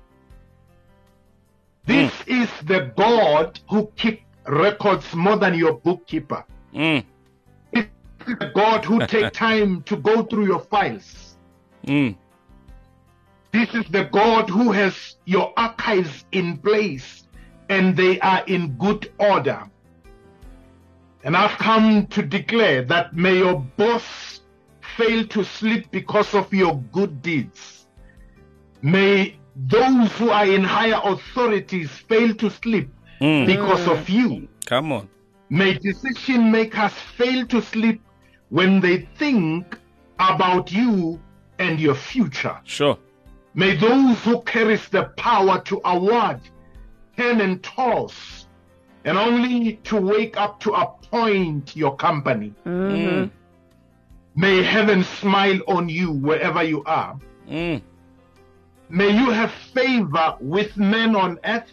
This 1.88 2.12
is 2.26 2.50
the 2.66 2.92
God 2.96 3.58
who 3.70 3.90
keeps 3.96 4.22
records 4.46 5.14
more 5.14 5.36
than 5.36 5.54
your 5.54 5.72
bookkeeper. 5.72 6.44
Mm. 6.74 7.02
It's 7.72 7.88
the 8.26 8.52
God 8.54 8.84
who 8.84 9.06
take 9.06 9.32
time 9.32 9.82
to 9.84 9.96
go 9.96 10.22
through 10.22 10.46
your 10.46 10.60
files. 10.60 11.36
Mm. 11.86 12.14
This 13.52 13.74
is 13.74 13.86
the 13.90 14.04
God 14.04 14.50
who 14.50 14.70
has 14.72 15.16
your 15.24 15.54
archives 15.56 16.26
in 16.32 16.58
place 16.58 17.26
and 17.70 17.96
they 17.96 18.20
are 18.20 18.44
in 18.46 18.76
good 18.76 19.10
order. 19.18 19.62
And 21.24 21.34
I've 21.34 21.58
come 21.58 22.06
to 22.08 22.22
declare 22.22 22.82
that 22.82 23.16
may 23.16 23.38
your 23.38 23.60
boss 23.78 24.40
fail 24.98 25.26
to 25.28 25.42
sleep 25.42 25.90
because 25.90 26.34
of 26.34 26.52
your 26.52 26.76
good 26.92 27.22
deeds. 27.22 27.86
May 28.82 29.37
those 29.66 30.12
who 30.12 30.30
are 30.30 30.46
in 30.46 30.62
higher 30.62 31.00
authorities 31.04 31.90
fail 31.90 32.34
to 32.36 32.50
sleep 32.50 32.90
Mm. 33.20 33.46
because 33.46 33.88
of 33.88 34.08
you. 34.08 34.46
Come 34.66 34.92
on. 34.92 35.08
May 35.50 35.74
decision 35.74 36.52
makers 36.52 36.92
fail 36.92 37.44
to 37.46 37.60
sleep 37.60 38.00
when 38.50 38.80
they 38.80 39.08
think 39.18 39.76
about 40.20 40.70
you 40.70 41.18
and 41.58 41.80
your 41.80 41.96
future. 41.96 42.56
Sure. 42.64 42.96
May 43.54 43.74
those 43.74 44.22
who 44.24 44.40
carries 44.42 44.88
the 44.88 45.04
power 45.16 45.60
to 45.62 45.80
award, 45.84 46.40
turn 47.16 47.40
and 47.40 47.60
toss, 47.62 48.46
and 49.04 49.18
only 49.18 49.80
to 49.84 49.96
wake 49.96 50.36
up 50.36 50.60
to 50.60 50.72
appoint 50.74 51.74
your 51.74 51.96
company. 51.96 52.54
Mm. 52.64 53.30
May 54.36 54.62
heaven 54.62 55.02
smile 55.02 55.58
on 55.66 55.88
you 55.88 56.12
wherever 56.12 56.62
you 56.62 56.84
are. 56.84 57.18
Mm. 57.50 57.82
May 58.90 59.10
you 59.10 59.30
have 59.30 59.50
favor 59.74 60.36
with 60.40 60.76
men 60.76 61.14
on 61.14 61.38
earth. 61.44 61.70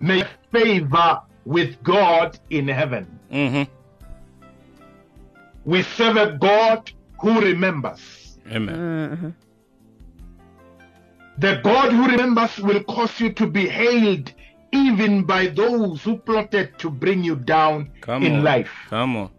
May 0.00 0.24
favor 0.52 1.20
with 1.44 1.82
God 1.82 2.38
in 2.50 2.68
heaven. 2.68 3.06
hmm 3.30 3.62
We 5.64 5.82
serve 5.82 6.16
a 6.16 6.36
God 6.38 6.90
who 7.20 7.40
remembers. 7.40 8.38
Amen. 8.50 8.76
Mhm. 8.76 9.34
The 11.38 11.60
God 11.62 11.92
who 11.92 12.06
remembers 12.06 12.58
will 12.58 12.82
cause 12.84 13.18
you 13.20 13.32
to 13.34 13.46
be 13.46 13.66
hailed 13.68 14.32
even 14.72 15.24
by 15.24 15.46
those 15.48 16.02
who 16.02 16.16
plotted 16.18 16.78
to 16.78 16.90
bring 16.90 17.24
you 17.24 17.36
down 17.36 17.90
Come 18.00 18.22
in 18.24 18.36
on. 18.36 18.44
life. 18.44 18.70
Come 18.88 19.16
on. 19.16 19.30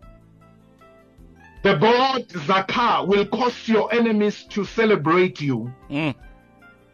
The 1.64 1.76
God 1.76 2.28
Zakah 2.30 3.08
will 3.08 3.26
cause 3.28 3.68
your 3.68 3.94
enemies 3.94 4.44
to 4.50 4.66
celebrate 4.66 5.40
you. 5.40 5.72
Mm. 5.90 6.16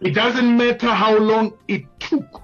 It 0.02 0.14
doesn't 0.14 0.58
matter 0.58 0.88
how 0.88 1.18
long 1.18 1.54
it 1.68 1.84
took. 2.00 2.42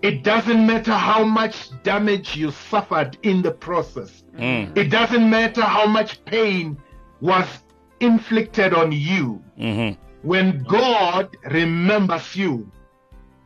It 0.00 0.22
doesn't 0.22 0.64
matter 0.64 0.92
how 0.92 1.24
much 1.24 1.70
damage 1.82 2.36
you 2.36 2.52
suffered 2.52 3.18
in 3.22 3.42
the 3.42 3.50
process. 3.50 4.22
Mm. 4.36 4.76
It 4.76 4.90
doesn't 4.90 5.28
matter 5.28 5.62
how 5.62 5.86
much 5.86 6.24
pain 6.24 6.78
was 7.20 7.46
inflicted 8.00 8.72
on 8.74 8.92
you. 8.92 9.42
hmm 9.56 9.90
when 10.22 10.64
God 10.64 11.36
remembers 11.44 12.34
you, 12.34 12.70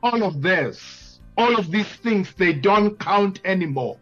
all 0.02 0.22
of 0.22 0.40
this, 0.40 1.20
all 1.36 1.54
of 1.58 1.70
these 1.70 1.86
things, 1.86 2.32
they 2.34 2.54
don't 2.54 2.98
count 2.98 3.40
anymore. 3.44 3.98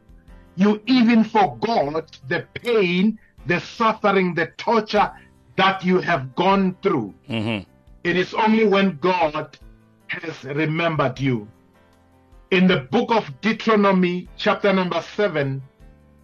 You 0.54 0.80
even 0.86 1.24
forgot 1.24 2.18
the 2.28 2.46
pain, 2.54 3.18
the 3.46 3.60
suffering, 3.60 4.34
the 4.34 4.46
torture 4.56 5.10
that 5.56 5.84
you 5.84 5.98
have 5.98 6.34
gone 6.36 6.76
through. 6.82 7.12
hmm 7.26 7.58
It 8.02 8.16
is 8.16 8.32
only 8.32 8.64
when 8.66 8.96
God 8.96 9.58
has 10.08 10.44
remembered 10.44 11.20
you. 11.20 11.46
In 12.50 12.66
the 12.66 12.78
book 12.90 13.10
of 13.10 13.40
Deuteronomy, 13.42 14.26
chapter 14.38 14.72
number 14.72 15.02
7, 15.02 15.62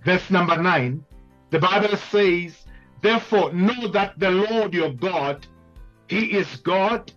verse 0.03 0.31
number 0.31 0.57
9, 0.57 1.05
the 1.51 1.59
Bible 1.59 1.97
says, 1.97 2.65
Therefore, 3.03 3.53
know 3.53 3.89
that 3.89 4.19
the 4.19 4.31
Lord 4.31 4.73
your 4.73 4.93
God, 4.93 5.47
He 6.09 6.33
is 6.33 6.57
God, 6.57 7.13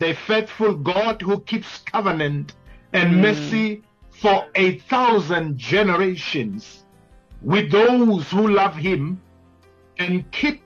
the 0.00 0.14
faithful 0.14 0.74
God 0.74 1.22
who 1.22 1.40
keeps 1.40 1.78
covenant 1.78 2.54
and 2.92 3.22
mercy 3.22 3.84
for 4.10 4.46
a 4.56 4.78
thousand 4.80 5.56
generations 5.56 6.84
with 7.40 7.70
those 7.70 8.28
who 8.32 8.48
love 8.48 8.74
Him 8.74 9.22
and 9.98 10.30
keep 10.32 10.64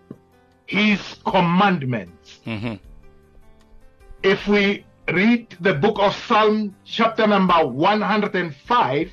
His 0.67 1.17
commandments. 1.25 2.41
Hmm 2.45 2.77
if 4.23 4.47
we 4.49 4.85
read 5.13 5.55
the 5.61 5.75
book 5.75 5.97
of 5.99 6.15
Psalm, 6.15 6.75
chapter 6.85 7.27
number 7.27 7.67
105, 7.67 9.11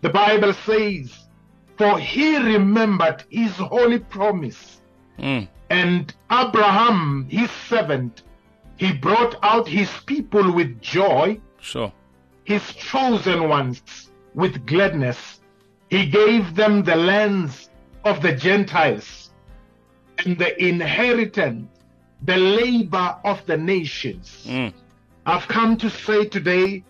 the 0.00 0.08
Bible 0.08 0.52
says, 0.52 1.26
For 1.76 1.98
he 1.98 2.36
remembered 2.38 3.24
his 3.30 3.52
holy 3.52 3.98
promise, 4.00 4.80
Mm. 5.18 5.48
and 5.70 6.14
Abraham, 6.30 7.26
his 7.28 7.50
servant, 7.50 8.22
he 8.76 8.92
brought 8.92 9.36
out 9.42 9.66
his 9.66 9.90
people 10.06 10.52
with 10.52 10.80
joy, 10.80 11.40
Sure. 11.60 11.92
his 12.44 12.72
chosen 12.74 13.48
ones 13.48 14.10
with 14.34 14.64
gladness. 14.66 15.40
He 15.90 16.06
gave 16.06 16.54
them 16.54 16.84
the 16.84 16.94
lands 16.96 17.70
of 18.04 18.22
the 18.22 18.32
Gentiles 18.32 19.30
and 20.24 20.38
the 20.38 20.52
inheritance, 20.64 21.68
the 22.22 22.36
labor 22.36 23.16
of 23.24 23.44
the 23.46 23.56
nations. 23.56 24.44
Mm. 24.46 24.72
I've 25.26 25.46
come 25.48 25.76
to 25.78 25.90
say 25.90 26.24
today, 26.24 26.84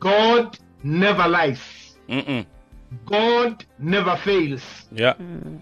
God 0.00 0.58
never 0.82 1.28
lies. 1.28 1.96
Mm-mm. 2.08 2.46
God 3.04 3.64
never 3.78 4.16
fails. 4.16 4.62
Yeah. 4.90 5.14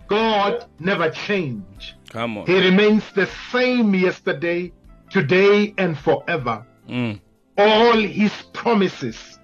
God 0.07 0.67
never 0.79 1.11
change. 1.11 1.97
Come 2.09 2.39
on. 2.39 2.47
He 2.47 2.59
remains 2.61 3.11
the 3.13 3.29
same 3.51 3.95
yesterday, 3.95 4.73
today, 5.11 5.75
and 5.77 5.99
forever. 5.99 6.65
Mm. 6.89 7.21
All 7.59 7.99
his 7.99 8.33
promises, 8.53 9.41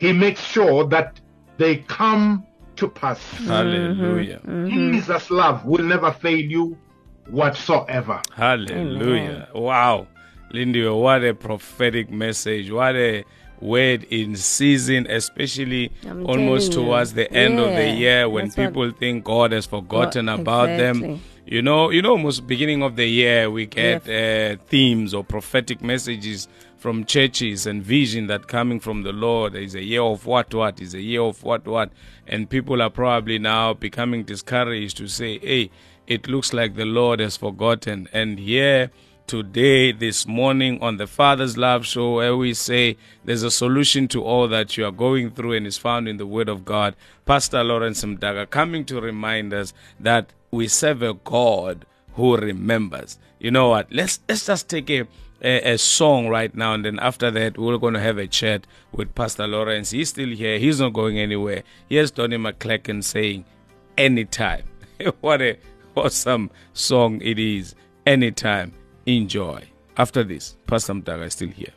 he 0.00 0.12
makes 0.12 0.42
sure 0.42 0.86
that 0.86 1.20
they 1.58 1.76
come 1.76 2.46
to 2.76 2.88
pass. 2.88 3.20
Hallelujah. 3.44 4.40
Jesus' 4.66 5.30
love 5.30 5.66
will 5.66 5.84
never 5.84 6.12
fail 6.12 6.38
you 6.38 6.78
whatsoever. 7.30 8.20
Hallelujah. 8.34 9.48
Wow. 9.54 10.06
Lindy, 10.50 10.86
what 10.88 11.24
a 11.24 11.34
prophetic 11.34 12.10
message. 12.10 12.70
What 12.70 12.96
a 12.96 13.24
word 13.60 14.04
in 14.10 14.36
season, 14.36 15.06
especially 15.10 15.90
I'm 16.06 16.26
almost 16.26 16.72
towards 16.72 17.14
the 17.14 17.30
end 17.32 17.58
of 17.58 17.74
the 17.74 17.90
year 17.90 18.28
when 18.28 18.46
that's 18.46 18.56
what- 18.56 18.66
people 18.68 18.90
think 18.92 19.24
God 19.24 19.52
has 19.52 19.66
forgotten 19.66 20.26
Well, 20.26 20.40
about 20.40 20.66
them. 20.66 21.20
You 21.44 21.62
know, 21.62 21.90
you 21.90 22.02
know, 22.02 22.10
almost 22.10 22.46
beginning 22.46 22.82
of 22.82 22.96
the 22.96 23.06
year 23.06 23.50
we 23.50 23.64
get 23.66 24.06
uh, 24.08 24.56
themes 24.68 25.14
or 25.14 25.24
prophetic 25.24 25.80
messages 25.82 26.46
from 26.76 27.04
churches 27.06 27.66
and 27.66 27.82
vision 27.82 28.26
that 28.26 28.46
coming 28.48 28.78
from 28.80 29.02
the 29.02 29.12
Lord. 29.12 29.54
Is 29.56 29.74
a 29.74 29.82
year 29.82 30.02
of 30.02 30.26
what 30.26 30.52
what 30.54 30.80
is 30.80 30.92
a 30.94 31.00
year 31.00 31.22
of 31.22 31.42
what 31.42 31.66
what, 31.66 31.90
and 32.26 32.48
people 32.50 32.82
are 32.82 32.90
probably 32.90 33.38
now 33.38 33.72
becoming 33.72 34.24
discouraged 34.24 34.98
to 34.98 35.08
say, 35.08 35.38
"Hey, 35.38 35.70
it 36.08 36.26
looks 36.26 36.52
like 36.52 36.74
the 36.74 36.84
Lord 36.84 37.20
has 37.20 37.36
forgotten." 37.36 38.08
And 38.12 38.40
here 38.40 38.90
today, 39.28 39.92
this 39.92 40.26
morning 40.26 40.82
on 40.82 40.96
the 40.96 41.06
Father's 41.06 41.58
Love 41.58 41.84
Show, 41.84 42.14
where 42.14 42.34
we 42.34 42.54
say 42.54 42.96
there's 43.24 43.42
a 43.42 43.50
solution 43.50 44.08
to 44.08 44.24
all 44.24 44.48
that 44.48 44.76
you 44.78 44.86
are 44.86 44.90
going 44.90 45.30
through 45.30 45.52
and 45.52 45.66
is 45.66 45.76
found 45.76 46.08
in 46.08 46.16
the 46.16 46.26
Word 46.26 46.48
of 46.48 46.64
God. 46.64 46.96
Pastor 47.26 47.62
Lawrence 47.62 48.02
Mdaka 48.02 48.48
coming 48.48 48.86
to 48.86 49.00
remind 49.00 49.52
us 49.52 49.74
that 50.00 50.32
we 50.50 50.66
serve 50.66 51.02
a 51.02 51.12
God 51.12 51.84
who 52.14 52.38
remembers. 52.38 53.18
You 53.38 53.50
know 53.50 53.68
what? 53.68 53.92
Let's 53.92 54.20
let's 54.28 54.46
just 54.46 54.68
take 54.68 54.90
a 54.90 55.06
a, 55.42 55.74
a 55.74 55.78
song 55.78 56.28
right 56.28 56.54
now, 56.54 56.74
and 56.74 56.84
then 56.84 56.98
after 56.98 57.30
that, 57.30 57.58
we're 57.58 57.78
going 57.78 57.94
to 57.94 58.00
have 58.00 58.18
a 58.18 58.26
chat 58.26 58.66
with 58.92 59.14
Pastor 59.14 59.46
Lawrence. 59.46 59.90
He's 59.90 60.08
still 60.08 60.30
here. 60.30 60.58
He's 60.58 60.80
not 60.80 60.94
going 60.94 61.18
anywhere. 61.18 61.62
Here's 61.88 62.10
Donnie 62.10 62.38
McClurkin 62.38 63.04
saying, 63.04 63.44
"Anytime." 63.96 64.64
what 65.20 65.42
a 65.42 65.58
awesome 66.04 66.50
song 66.72 67.20
it 67.22 67.38
is. 67.38 67.74
Anytime, 68.06 68.72
enjoy. 69.06 69.64
After 69.96 70.22
this, 70.24 70.56
Pastor 70.66 70.94
Mdaka 70.94 71.26
is 71.26 71.32
still 71.32 71.48
here. 71.48 71.72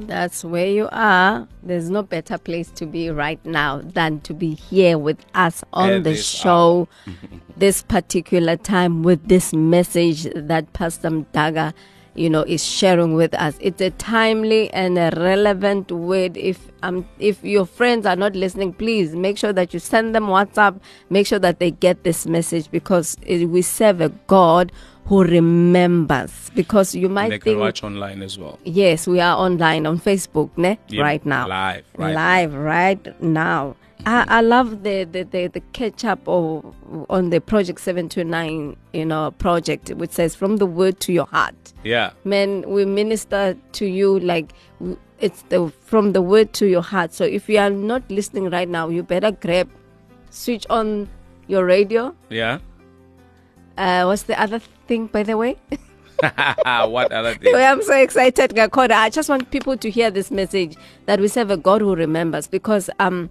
That's 0.00 0.44
where 0.44 0.66
you 0.66 0.88
are. 0.90 1.46
There's 1.62 1.90
no 1.90 2.02
better 2.02 2.38
place 2.38 2.70
to 2.72 2.86
be 2.86 3.10
right 3.10 3.44
now 3.44 3.82
than 3.84 4.20
to 4.22 4.34
be 4.34 4.54
here 4.54 4.98
with 4.98 5.18
us 5.34 5.62
on 5.72 6.02
the 6.02 6.16
show 6.16 6.88
this 7.56 7.82
particular 7.82 8.56
time 8.56 9.02
with 9.02 9.28
this 9.28 9.52
message 9.52 10.24
that 10.34 10.72
Pastor 10.72 11.10
Mdaka, 11.10 11.74
you 12.14 12.28
know, 12.28 12.42
is 12.42 12.64
sharing 12.64 13.14
with 13.14 13.34
us. 13.34 13.56
It's 13.60 13.80
a 13.80 13.90
timely 13.90 14.70
and 14.70 14.98
a 14.98 15.12
relevant 15.16 15.90
word. 15.90 16.36
If 16.36 16.70
um 16.82 17.08
if 17.18 17.42
your 17.42 17.66
friends 17.66 18.06
are 18.06 18.16
not 18.16 18.34
listening, 18.34 18.72
please 18.74 19.14
make 19.14 19.38
sure 19.38 19.52
that 19.52 19.72
you 19.72 19.80
send 19.80 20.14
them 20.14 20.26
WhatsApp. 20.26 20.80
Make 21.10 21.26
sure 21.26 21.38
that 21.38 21.58
they 21.58 21.70
get 21.70 22.04
this 22.04 22.26
message 22.26 22.70
because 22.70 23.16
it, 23.22 23.46
we 23.46 23.62
serve 23.62 24.00
a 24.00 24.10
God 24.26 24.72
who 25.06 25.24
remembers. 25.24 26.50
Because 26.54 26.94
you 26.94 27.06
And 27.06 27.14
might 27.14 27.30
they 27.30 27.38
can 27.38 27.58
watch 27.58 27.82
online 27.82 28.22
as 28.22 28.38
well. 28.38 28.58
Yes, 28.64 29.06
we 29.06 29.20
are 29.20 29.36
online 29.36 29.86
on 29.86 29.98
Facebook, 29.98 30.50
ne? 30.56 30.78
Yeah, 30.88 31.02
right 31.02 31.24
now. 31.24 31.48
live, 31.48 31.84
right 31.96 32.14
live, 32.14 32.54
right 32.54 33.22
now. 33.22 33.76
I, 34.04 34.24
I 34.28 34.40
love 34.40 34.82
the, 34.82 35.04
the, 35.04 35.22
the, 35.22 35.46
the 35.46 35.60
catch 35.72 36.04
up 36.04 36.26
of, 36.26 36.74
on 37.08 37.30
the 37.30 37.40
Project 37.40 37.80
729, 37.80 38.76
you 38.92 39.04
know, 39.06 39.30
project, 39.32 39.90
which 39.90 40.10
says 40.10 40.34
from 40.34 40.56
the 40.56 40.66
word 40.66 40.98
to 41.00 41.12
your 41.12 41.26
heart. 41.26 41.54
Yeah. 41.84 42.10
Man, 42.24 42.68
we 42.68 42.84
minister 42.84 43.56
to 43.72 43.86
you 43.86 44.18
like 44.18 44.52
it's 45.20 45.42
the 45.42 45.72
from 45.80 46.12
the 46.12 46.20
word 46.20 46.52
to 46.54 46.66
your 46.66 46.82
heart. 46.82 47.14
So 47.14 47.24
if 47.24 47.48
you 47.48 47.58
are 47.58 47.70
not 47.70 48.02
listening 48.10 48.50
right 48.50 48.68
now, 48.68 48.88
you 48.88 49.04
better 49.04 49.30
grab, 49.30 49.70
switch 50.30 50.66
on 50.68 51.08
your 51.46 51.64
radio. 51.64 52.14
Yeah. 52.28 52.58
Uh, 53.76 54.04
what's 54.04 54.24
the 54.24 54.40
other 54.40 54.58
thing, 54.86 55.06
by 55.06 55.22
the 55.22 55.36
way? 55.36 55.56
what 56.22 57.10
other 57.12 57.34
thing? 57.34 57.54
I'm 57.54 57.82
so 57.82 57.94
excited, 57.94 58.50
Gakoda. 58.52 58.92
I 58.92 59.10
just 59.10 59.28
want 59.28 59.50
people 59.50 59.76
to 59.76 59.90
hear 59.90 60.10
this 60.10 60.30
message 60.30 60.76
that 61.06 61.18
we 61.20 61.26
serve 61.28 61.50
a 61.50 61.56
God 61.56 61.80
who 61.80 61.94
remembers 61.96 62.46
because 62.46 62.88
um 63.00 63.28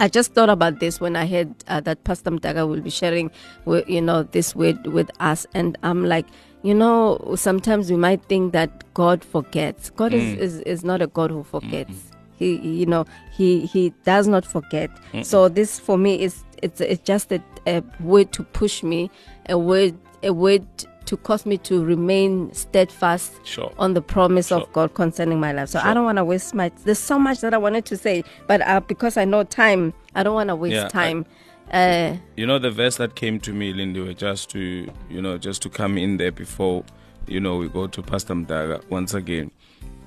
I 0.00 0.08
just 0.08 0.34
thought 0.34 0.50
about 0.50 0.80
this 0.80 1.00
when 1.00 1.14
I 1.16 1.26
heard 1.26 1.54
uh, 1.68 1.80
that 1.80 2.02
Pastor 2.04 2.30
Mdaka 2.32 2.66
will 2.68 2.80
be 2.80 2.90
sharing, 2.90 3.30
wi- 3.64 3.84
you 3.86 4.00
know, 4.00 4.24
this 4.24 4.54
word 4.56 4.84
with 4.88 5.08
us, 5.20 5.46
and 5.54 5.78
I'm 5.84 6.04
like, 6.06 6.26
you 6.62 6.74
know, 6.74 7.34
sometimes 7.36 7.88
we 7.90 7.96
might 7.96 8.22
think 8.24 8.52
that 8.52 8.82
God 8.94 9.22
forgets. 9.24 9.90
God 9.90 10.12
is, 10.12 10.34
is 10.34 10.60
is 10.62 10.84
not 10.84 11.02
a 11.02 11.06
God 11.06 11.30
who 11.30 11.44
forgets. 11.44 12.10
He, 12.36 12.56
you 12.56 12.86
know, 12.86 13.06
he 13.32 13.64
he 13.66 13.90
does 14.04 14.26
not 14.26 14.44
forget. 14.44 14.90
So 15.24 15.48
this 15.48 15.78
for 15.78 15.96
me 15.96 16.20
is 16.20 16.42
it's 16.62 16.80
it's 16.80 17.02
just 17.02 17.32
a, 17.32 17.42
a 17.66 17.82
word 18.00 18.32
to 18.32 18.42
push 18.44 18.82
me, 18.82 19.10
a 19.48 19.58
word 19.58 19.94
a 20.22 20.32
word 20.32 20.64
to 21.04 21.16
cause 21.16 21.44
me 21.44 21.58
to 21.58 21.84
remain 21.84 22.52
steadfast 22.54 23.32
Sure. 23.44 23.72
on 23.78 23.94
the 23.94 24.00
promise 24.00 24.48
Sure. 24.48 24.60
of 24.60 24.72
God 24.72 24.94
concerning 24.94 25.40
my 25.40 25.52
life. 25.52 25.68
So 25.68 25.80
I 25.82 25.92
don't 25.94 26.04
want 26.04 26.18
to 26.18 26.24
waste 26.24 26.54
my. 26.54 26.70
There's 26.84 26.98
so 26.98 27.18
much 27.18 27.40
that 27.40 27.52
I 27.52 27.58
wanted 27.58 27.84
to 27.86 27.96
say, 27.96 28.24
but 28.46 28.60
uh, 28.62 28.80
because 28.80 29.16
I 29.16 29.24
know 29.24 29.42
time, 29.44 29.92
I 30.14 30.22
don't 30.22 30.34
want 30.34 30.48
to 30.48 30.56
waste 30.56 30.74
Yeah, 30.74 30.86
I- 30.86 30.88
time. 30.88 31.26
uh, 31.72 32.16
You 32.36 32.46
know 32.46 32.58
the 32.60 32.70
verse 32.70 32.96
that 32.98 33.16
came 33.16 33.40
to 33.40 33.52
me, 33.52 33.72
Lindy, 33.72 34.14
just 34.14 34.50
to 34.50 34.88
you 35.10 35.20
know, 35.20 35.38
just 35.38 35.60
to 35.62 35.68
come 35.68 35.98
in 35.98 36.18
there 36.18 36.32
before 36.32 36.84
you 37.26 37.40
know 37.40 37.56
we 37.56 37.68
go 37.68 37.86
to 37.88 38.02
Pastor 38.02 38.34
Mdaka 38.34 38.88
once 38.88 39.12
again, 39.12 39.50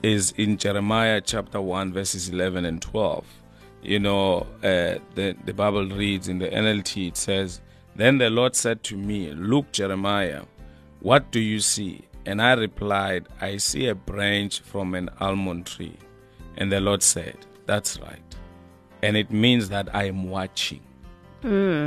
is 0.02 0.32
in 0.38 0.58
Jeremiah 0.58 1.20
chapter 1.22 1.60
one, 1.62 1.92
verses 1.92 2.30
eleven 2.30 2.64
and 2.66 2.82
twelve. 2.82 3.26
You 3.86 4.00
know, 4.00 4.48
uh, 4.64 5.00
the 5.16 5.36
the 5.46 5.54
Bible 5.54 5.86
reads 5.88 6.28
in 6.28 6.40
the 6.40 6.48
NLT. 6.48 7.08
It 7.10 7.18
says, 7.18 7.62
"Then 7.96 8.18
the 8.18 8.30
Lord 8.30 8.56
said 8.56 8.84
to 8.84 8.98
me, 8.98 9.32
Look, 9.32 9.72
Jeremiah, 9.72 10.44
what 11.02 11.32
do 11.32 11.40
you 11.40 11.60
see?" 11.60 12.02
And 12.26 12.42
I 12.42 12.54
replied, 12.54 13.28
I 13.40 13.58
see 13.58 13.88
a 13.88 13.94
branch 13.96 14.62
from 14.62 14.96
an 14.96 15.10
almond 15.20 15.68
tree. 15.68 15.98
And 16.58 16.72
the 16.72 16.80
Lord 16.80 17.04
said, 17.04 17.38
That's 17.68 18.00
right. 18.00 18.36
And 19.04 19.16
it 19.16 19.30
means 19.32 19.70
that 19.70 19.94
I 19.94 20.06
am 20.06 20.30
watching 20.30 20.82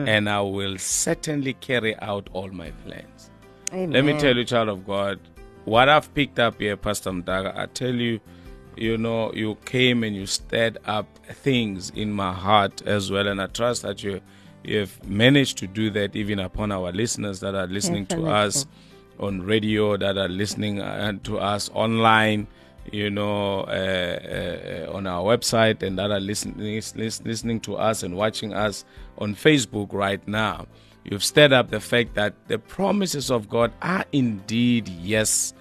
and 0.06 0.28
I 0.30 0.40
will 0.40 0.78
certainly 0.78 1.54
carry 1.54 1.96
out 1.98 2.28
all 2.32 2.48
my 2.48 2.70
plans. 2.86 3.30
Let 3.72 4.04
me 4.04 4.12
tell 4.18 4.36
you, 4.36 4.44
child 4.44 4.68
of 4.68 4.86
God, 4.86 5.18
what 5.64 5.88
I've 5.88 6.12
picked 6.14 6.38
up 6.38 6.60
here, 6.60 6.76
Pastor 6.76 7.10
Mdaka, 7.10 7.56
I 7.58 7.66
tell 7.66 7.94
you, 7.94 8.20
you 8.80 8.96
know, 8.96 9.32
you 9.32 9.56
came 9.64 10.04
and 10.04 10.14
you 10.14 10.26
stirred 10.26 10.78
up 10.84 11.06
things 11.28 11.90
in 11.90 12.12
my 12.12 12.32
heart 12.32 12.82
as 12.86 13.10
well, 13.10 13.26
and 13.26 13.40
I 13.40 13.46
trust 13.46 13.82
that 13.82 14.02
you 14.02 14.20
you 14.64 14.80
have 14.80 15.08
managed 15.08 15.58
to 15.58 15.66
do 15.66 15.90
that 15.90 16.14
even 16.14 16.38
upon 16.38 16.72
our 16.72 16.92
listeners 16.92 17.40
that 17.40 17.54
are 17.54 17.66
listening 17.66 18.06
to 18.06 18.16
Definitely. 18.16 18.32
us 18.32 18.66
on 19.18 19.42
radio, 19.42 19.96
that 19.96 20.18
are 20.18 20.28
listening 20.28 20.80
uh, 20.80 21.12
to 21.24 21.38
us 21.38 21.70
online, 21.74 22.46
you 22.92 23.08
know, 23.10 23.60
uh, 23.62 24.86
uh, 24.88 24.92
on 24.92 25.06
our 25.06 25.22
website, 25.22 25.82
and 25.82 25.98
that 25.98 26.10
are 26.10 26.20
listening 26.20 26.82
listening 26.96 27.60
to 27.60 27.76
us 27.76 28.02
and 28.02 28.16
watching 28.16 28.52
us 28.52 28.84
on 29.18 29.34
Facebook 29.34 29.92
right 29.92 30.26
now. 30.28 30.66
You've 31.04 31.24
stirred 31.24 31.52
up 31.52 31.70
the 31.70 31.80
fact 31.80 32.14
that 32.14 32.34
the 32.48 32.58
promises 32.58 33.30
of 33.30 33.48
God 33.48 33.72
are 33.80 34.04
indeed 34.12 34.88
yes 34.88 35.54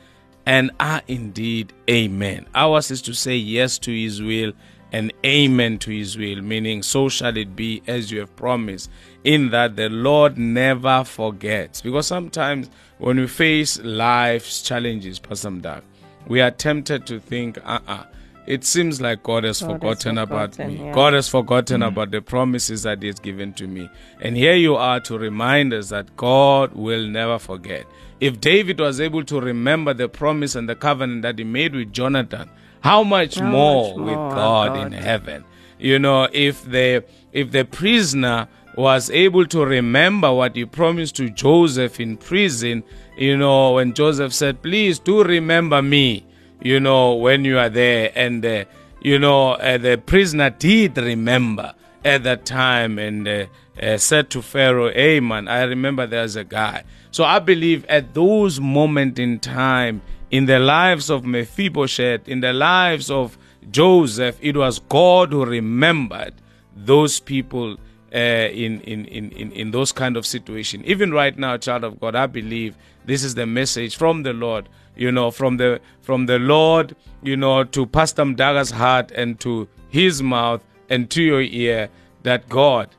and 0.47 0.71
are 0.79 1.01
indeed 1.09 1.73
amen. 1.89 2.47
Ours 2.55 2.89
is 2.89 3.01
to 3.01 3.13
say 3.13 3.35
yes 3.35 3.77
to 3.79 3.91
his 3.91 4.21
will 4.21 4.53
and 4.93 5.11
amen 5.25 5.77
to 5.79 5.91
his 5.91 6.17
will, 6.17 6.41
meaning 6.41 6.81
so 6.81 7.09
shall 7.09 7.35
it 7.35 7.53
be 7.53 7.83
as 7.85 8.09
you 8.09 8.21
have 8.21 8.33
promised, 8.37 8.89
in 9.25 9.49
that 9.49 9.75
the 9.75 9.89
Lord 9.89 10.37
never 10.37 11.03
forgets. 11.03 11.81
Because 11.81 12.07
sometimes 12.07 12.69
when 12.97 13.19
we 13.19 13.27
face 13.27 13.77
life's 13.81 14.61
challenges, 14.61 15.19
Pastor 15.19 15.49
Mdak, 15.49 15.81
we 16.27 16.39
are 16.39 16.51
tempted 16.51 17.05
to 17.07 17.19
think, 17.19 17.57
uh 17.65 17.79
uh 17.85 18.05
it 18.47 18.63
seems 18.63 19.01
like 19.01 19.23
God 19.23 19.43
has 19.43 19.61
God 19.61 19.69
has 19.69 19.79
forgotten 19.79 20.17
about 20.17 20.57
me. 20.57 20.77
yeah. 20.77 20.93
God 20.93 21.13
has 21.13 21.27
forgotten 21.29 21.83
about 21.83 22.11
the 22.11 22.21
promises 22.21 22.83
that 22.83 23.01
He 23.01 23.07
has 23.07 23.19
given 23.19 23.53
to 23.53 23.67
me. 23.67 23.89
And 24.21 24.37
here 24.37 24.55
you 24.55 24.75
are 24.75 24.99
to 25.01 25.17
remind 25.17 25.73
us 25.73 25.89
that 25.89 26.15
God 26.15 26.73
will 26.73 27.05
never 27.05 27.37
forget. 27.39 27.85
If 28.19 28.41
David 28.41 28.79
was 28.79 28.99
able 28.99 29.23
to 29.25 29.39
remember 29.39 29.93
the 29.93 30.09
promise 30.09 30.55
and 30.55 30.67
the 30.67 30.75
covenant 30.75 31.21
that 31.21 31.37
he 31.37 31.43
made 31.43 31.75
with 31.75 31.93
Jonathan, 31.93 32.49
how 32.81 33.03
much 33.03 33.35
How 33.35 33.49
more 33.51 33.89
much 33.89 34.05
with 34.07 34.15
more, 34.15 34.31
oh 34.31 34.35
God, 34.35 34.77
in 34.87 34.91
heaven? 34.93 35.43
You 35.77 35.99
know, 35.99 36.27
if 36.31 36.63
the 36.63 37.03
if 37.33 37.51
the 37.51 37.65
prisoner 37.65 38.47
was 38.75 39.09
able 39.09 39.45
to 39.47 39.65
remember 39.65 40.31
what 40.33 40.55
he 40.55 40.65
promised 40.65 41.15
to 41.17 41.29
Joseph 41.29 41.99
in 41.99 42.17
prison, 42.17 42.83
you 43.17 43.35
know, 43.37 43.73
when 43.73 43.93
Joseph 43.93 44.33
said, 44.33 44.61
"Please 44.63 44.97
do 44.99 45.23
remember 45.23 45.81
me," 45.81 46.25
you 46.61 46.79
know, 46.79 47.15
when 47.15 47.45
you 47.45 47.57
are 47.57 47.69
there, 47.69 48.11
and 48.15 48.45
uh, 48.45 48.65
you 49.01 49.19
know, 49.19 49.51
uh, 49.51 49.77
the 49.77 49.97
prisoner 49.97 50.49
did 50.49 50.97
remember 50.97 51.73
at 52.03 52.23
that 52.23 52.45
time 52.45 52.97
and 52.99 53.27
uh, 53.27 53.45
uh, 53.81 53.97
said 53.97 54.29
to 54.31 54.41
Pharaoh, 54.41 54.91
Hey 54.91 55.19
man, 55.19 55.47
I 55.47 55.63
remember 55.63 56.07
there's 56.07 56.35
a 56.35 56.43
guy. 56.43 56.83
So 57.11 57.23
I 57.23 57.39
believe 57.39 57.85
at 57.85 58.13
those 58.13 58.59
moments 58.59 59.19
in 59.19 59.39
time, 59.39 60.01
in 60.29 60.45
the 60.45 60.59
lives 60.59 61.09
of 61.09 61.25
Mephibosheth, 61.25 62.27
in 62.27 62.41
the 62.41 62.53
lives 62.53 63.09
of 63.09 63.37
Joseph, 63.71 64.37
it 64.41 64.55
was 64.55 64.79
God 64.79 65.31
who 65.31 65.45
remembered 65.45 66.33
those 66.75 67.19
people 67.19 67.77
uh, 68.13 68.17
in, 68.17 68.81
in, 68.81 69.05
in, 69.05 69.31
in, 69.31 69.51
in 69.51 69.71
those 69.71 69.91
kind 69.91 70.15
of 70.15 70.25
situation. 70.25 70.83
Even 70.85 71.11
right 71.11 71.37
now, 71.37 71.57
child 71.57 71.83
of 71.83 71.99
God, 71.99 72.15
I 72.15 72.27
believe 72.27 72.75
this 73.05 73.23
is 73.23 73.35
the 73.35 73.45
message 73.45 73.95
from 73.95 74.23
the 74.23 74.33
Lord, 74.33 74.69
you 74.97 75.11
know, 75.11 75.31
from 75.31 75.57
the 75.57 75.79
from 76.01 76.25
the 76.25 76.39
Lord, 76.39 76.95
you 77.21 77.37
know, 77.37 77.63
to 77.63 77.85
Pastor 77.85 78.23
Mdaka's 78.23 78.71
heart 78.71 79.11
and 79.11 79.39
to 79.41 79.67
his 79.89 80.21
mouth 80.21 80.63
and 80.89 81.09
to 81.11 81.21
your 81.23 81.41
ear 81.41 81.89
that 82.23 82.49
God 82.49 82.89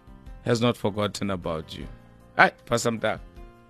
has 0.44 0.61
not 0.61 0.76
forgotten 0.76 1.30
about 1.30 1.76
you. 1.76 1.87
Hi, 2.37 2.50
Pastor 2.66 2.92
Mdaka, 2.92 3.20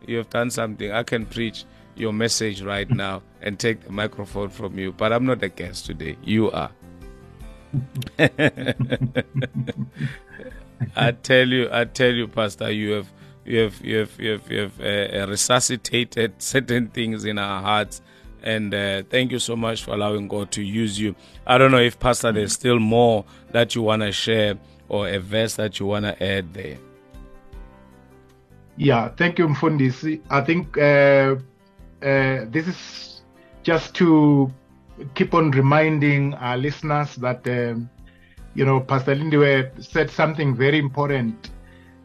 you 0.06 0.18
have 0.18 0.30
done 0.30 0.50
something. 0.50 0.92
I 0.92 1.02
can 1.02 1.26
preach 1.26 1.64
your 1.96 2.12
message 2.12 2.62
right 2.62 2.88
now 2.90 3.22
and 3.42 3.58
take 3.58 3.82
the 3.82 3.90
microphone 3.92 4.50
from 4.50 4.78
you, 4.78 4.92
but 4.92 5.12
I'm 5.12 5.26
not 5.26 5.42
a 5.42 5.48
guest 5.48 5.86
today. 5.86 6.16
You 6.22 6.50
are. 6.50 6.70
I 10.96 11.10
tell 11.12 11.48
you, 11.48 11.68
I 11.72 11.84
tell 11.84 12.12
you, 12.12 12.28
Pastor, 12.28 12.70
you 12.70 12.92
have, 12.92 13.12
you 13.44 13.58
have, 13.60 13.84
you 13.84 13.96
have, 13.98 14.20
you 14.20 14.30
have, 14.32 14.50
you 14.50 14.60
have 14.60 14.80
uh, 14.80 15.26
resuscitated 15.28 16.40
certain 16.40 16.88
things 16.88 17.24
in 17.24 17.38
our 17.38 17.60
hearts, 17.62 18.00
and 18.42 18.74
uh, 18.74 19.02
thank 19.10 19.32
you 19.32 19.38
so 19.38 19.56
much 19.56 19.82
for 19.82 19.92
allowing 19.94 20.28
God 20.28 20.50
to 20.52 20.62
use 20.62 20.98
you. 20.98 21.14
I 21.46 21.58
don't 21.58 21.70
know 21.70 21.80
if, 21.80 21.98
Pastor, 21.98 22.32
there's 22.32 22.52
still 22.52 22.78
more 22.78 23.24
that 23.52 23.74
you 23.74 23.82
want 23.82 24.02
to 24.02 24.12
share 24.12 24.58
or 24.88 25.08
a 25.08 25.18
verse 25.18 25.56
that 25.56 25.78
you 25.80 25.86
want 25.86 26.04
to 26.04 26.22
add 26.22 26.54
there. 26.54 26.78
Yeah, 28.76 29.08
thank 29.16 29.38
you, 29.38 29.48
Mfundisi. 29.48 30.20
I 30.30 30.40
think 30.40 30.78
uh, 30.78 31.36
uh, 32.06 32.46
this 32.50 32.68
is 32.68 33.22
just 33.62 33.94
to 33.94 34.52
keep 35.14 35.34
on 35.34 35.50
reminding 35.50 36.34
our 36.34 36.56
listeners 36.56 37.16
that. 37.16 37.46
Um, 37.46 37.90
you 38.58 38.64
know, 38.64 38.80
Pastor 38.80 39.14
Lindiwe 39.14 39.84
said 39.84 40.10
something 40.10 40.52
very 40.56 40.78
important 40.80 41.50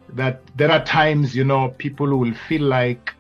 that 0.10 0.42
there 0.56 0.72
are 0.72 0.86
times, 0.86 1.36
you 1.36 1.44
know, 1.44 1.70
people 1.70 2.16
will 2.16 2.34
feel 2.48 2.62
like 2.62 3.12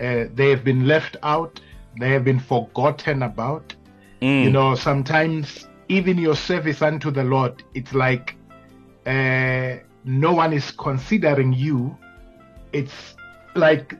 uh, 0.00 0.24
they 0.34 0.48
have 0.48 0.64
been 0.64 0.86
left 0.86 1.18
out, 1.22 1.60
they 1.98 2.10
have 2.10 2.24
been 2.24 2.40
forgotten 2.40 3.22
about. 3.22 3.74
Mm. 4.20 4.44
You 4.44 4.50
know, 4.50 4.74
sometimes 4.74 5.68
even 5.88 6.18
your 6.18 6.36
service 6.36 6.82
unto 6.82 7.10
the 7.10 7.24
Lord, 7.24 7.62
it's 7.74 7.92
like 7.92 8.36
uh, 9.06 9.76
no 10.04 10.32
one 10.32 10.52
is 10.52 10.70
considering 10.70 11.52
you. 11.52 11.96
It's 12.72 13.14
like 13.54 13.94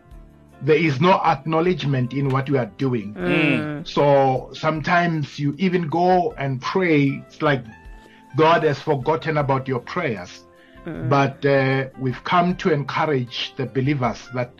there 0.62 0.76
is 0.76 1.00
no 1.00 1.20
acknowledgement 1.24 2.12
in 2.12 2.30
what 2.30 2.48
you 2.48 2.58
are 2.58 2.70
doing. 2.78 3.14
Mm. 3.14 3.86
So 3.86 4.50
sometimes 4.54 5.38
you 5.38 5.54
even 5.58 5.88
go 5.88 6.32
and 6.32 6.60
pray. 6.60 7.22
It's 7.26 7.42
like 7.42 7.64
God 8.36 8.62
has 8.64 8.80
forgotten 8.80 9.36
about 9.38 9.68
your 9.68 9.80
prayers. 9.80 10.44
But 11.08 11.44
uh, 11.46 11.88
we've 11.98 12.22
come 12.24 12.56
to 12.56 12.70
encourage 12.70 13.54
the 13.56 13.64
believers 13.64 14.28
that 14.34 14.52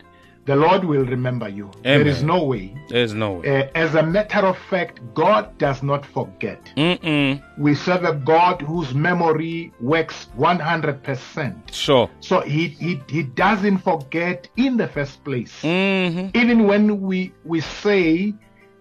the 0.45 0.55
Lord 0.55 0.83
will 0.85 1.05
remember 1.05 1.49
you. 1.49 1.71
There 1.81 2.05
is 2.05 2.21
no 2.21 2.43
way. 2.43 2.75
There's 2.89 3.13
no 3.13 3.33
way. 3.33 3.63
Uh, 3.63 3.67
as 3.73 3.95
a 3.95 4.03
matter 4.03 4.39
of 4.45 4.57
fact, 4.69 4.99
God 5.15 5.57
does 5.57 5.81
not 5.81 6.05
forget. 6.05 6.71
Mm-mm. 6.77 7.41
We 7.57 7.73
serve 7.73 8.03
a 8.03 8.13
God 8.13 8.61
whose 8.61 8.93
memory 8.93 9.73
works 9.81 10.27
100%. 10.37 11.73
Sure. 11.73 12.09
So 12.19 12.41
he, 12.41 12.67
he, 12.67 13.01
he 13.09 13.23
doesn't 13.23 13.79
forget 13.79 14.47
in 14.57 14.77
the 14.77 14.87
first 14.87 15.23
place. 15.23 15.53
Mm-hmm. 15.61 16.37
Even 16.37 16.67
when 16.67 17.01
we, 17.01 17.33
we 17.43 17.61
say 17.61 18.33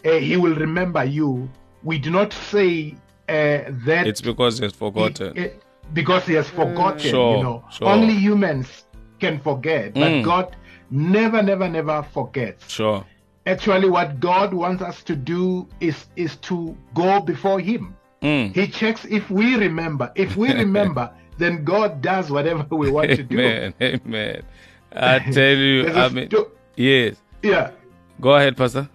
uh, 0.04 0.10
he 0.12 0.36
will 0.36 0.54
remember 0.54 1.04
you, 1.04 1.48
we 1.82 1.98
do 1.98 2.10
not 2.10 2.32
say 2.32 2.94
uh, 3.28 3.72
that 3.86 4.06
It's 4.06 4.20
because 4.20 4.58
he 4.58 4.64
has 4.64 4.72
forgotten. 4.72 5.34
he- 5.36 5.50
because 5.92 6.24
he 6.26 6.32
has 6.32 6.48
forgotten. 6.48 6.98
Sure, 6.98 7.36
you 7.36 7.42
know, 7.42 7.64
sure. 7.70 7.88
only 7.88 8.14
humans 8.14 8.84
can 9.20 9.38
forget, 9.38 9.92
but 9.92 10.10
Mm. 10.10 10.24
God 10.24 10.56
never, 10.90 11.42
never, 11.42 11.68
never 11.68 12.02
forget. 12.12 12.58
Sure. 12.68 13.04
Actually, 13.46 13.90
what 13.90 14.20
God 14.20 14.54
wants 14.54 14.82
us 14.82 15.02
to 15.04 15.14
do 15.14 15.68
is 15.80 16.06
is 16.16 16.36
to 16.36 16.76
go 16.94 17.20
before 17.20 17.60
Him. 17.60 17.94
Mm. 18.22 18.54
He 18.54 18.66
checks 18.68 19.04
if 19.04 19.30
we 19.30 19.56
remember. 19.56 20.10
If 20.14 20.36
we 20.36 20.52
remember, 20.64 21.10
then 21.36 21.64
God 21.64 22.00
does 22.00 22.30
whatever 22.30 22.64
we 22.74 22.90
want 22.90 23.10
to 23.10 23.22
do. 23.22 23.38
Amen. 23.38 23.74
Amen. 23.82 24.42
I 24.96 25.18
tell 25.32 25.56
you, 25.56 25.88
I 25.90 26.08
mean, 26.08 26.28
sto- 26.30 26.52
yes. 26.76 27.16
yeah. 27.42 27.72
Go 28.20 28.34
ahead, 28.34 28.56
Pastor. 28.56 28.88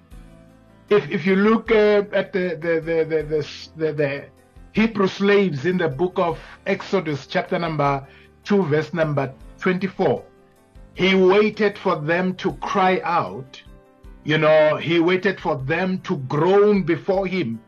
if 0.90 1.10
if 1.12 1.26
you 1.28 1.36
look 1.36 1.70
uh, 1.72 2.04
at 2.14 2.34
the 2.34 2.58
the 2.60 2.82
the 2.82 3.04
the, 3.06 3.24
the, 3.24 3.48
the 3.78 3.94
the 3.94 4.26
Hebrew 4.72 5.08
slaves 5.08 5.66
in 5.66 5.78
the 5.78 5.88
book 5.90 6.18
of 6.18 6.40
Exodus, 6.66 7.28
chapter 7.28 7.60
number 7.60 8.08
two, 8.44 8.64
verse 8.64 8.94
number 8.94 9.32
twenty-four, 9.60 10.24
he 10.94 11.16
waited 11.16 11.78
for 11.78 11.96
them 11.96 12.36
to 12.36 12.54
cry 12.54 13.00
out. 13.04 13.62
You 14.24 14.38
know, 14.38 14.76
he 14.76 15.00
waited 15.00 15.40
for 15.40 15.56
them 15.58 16.00
to 16.02 16.18
groan 16.28 16.84
before 16.84 17.26
him, 17.26 17.60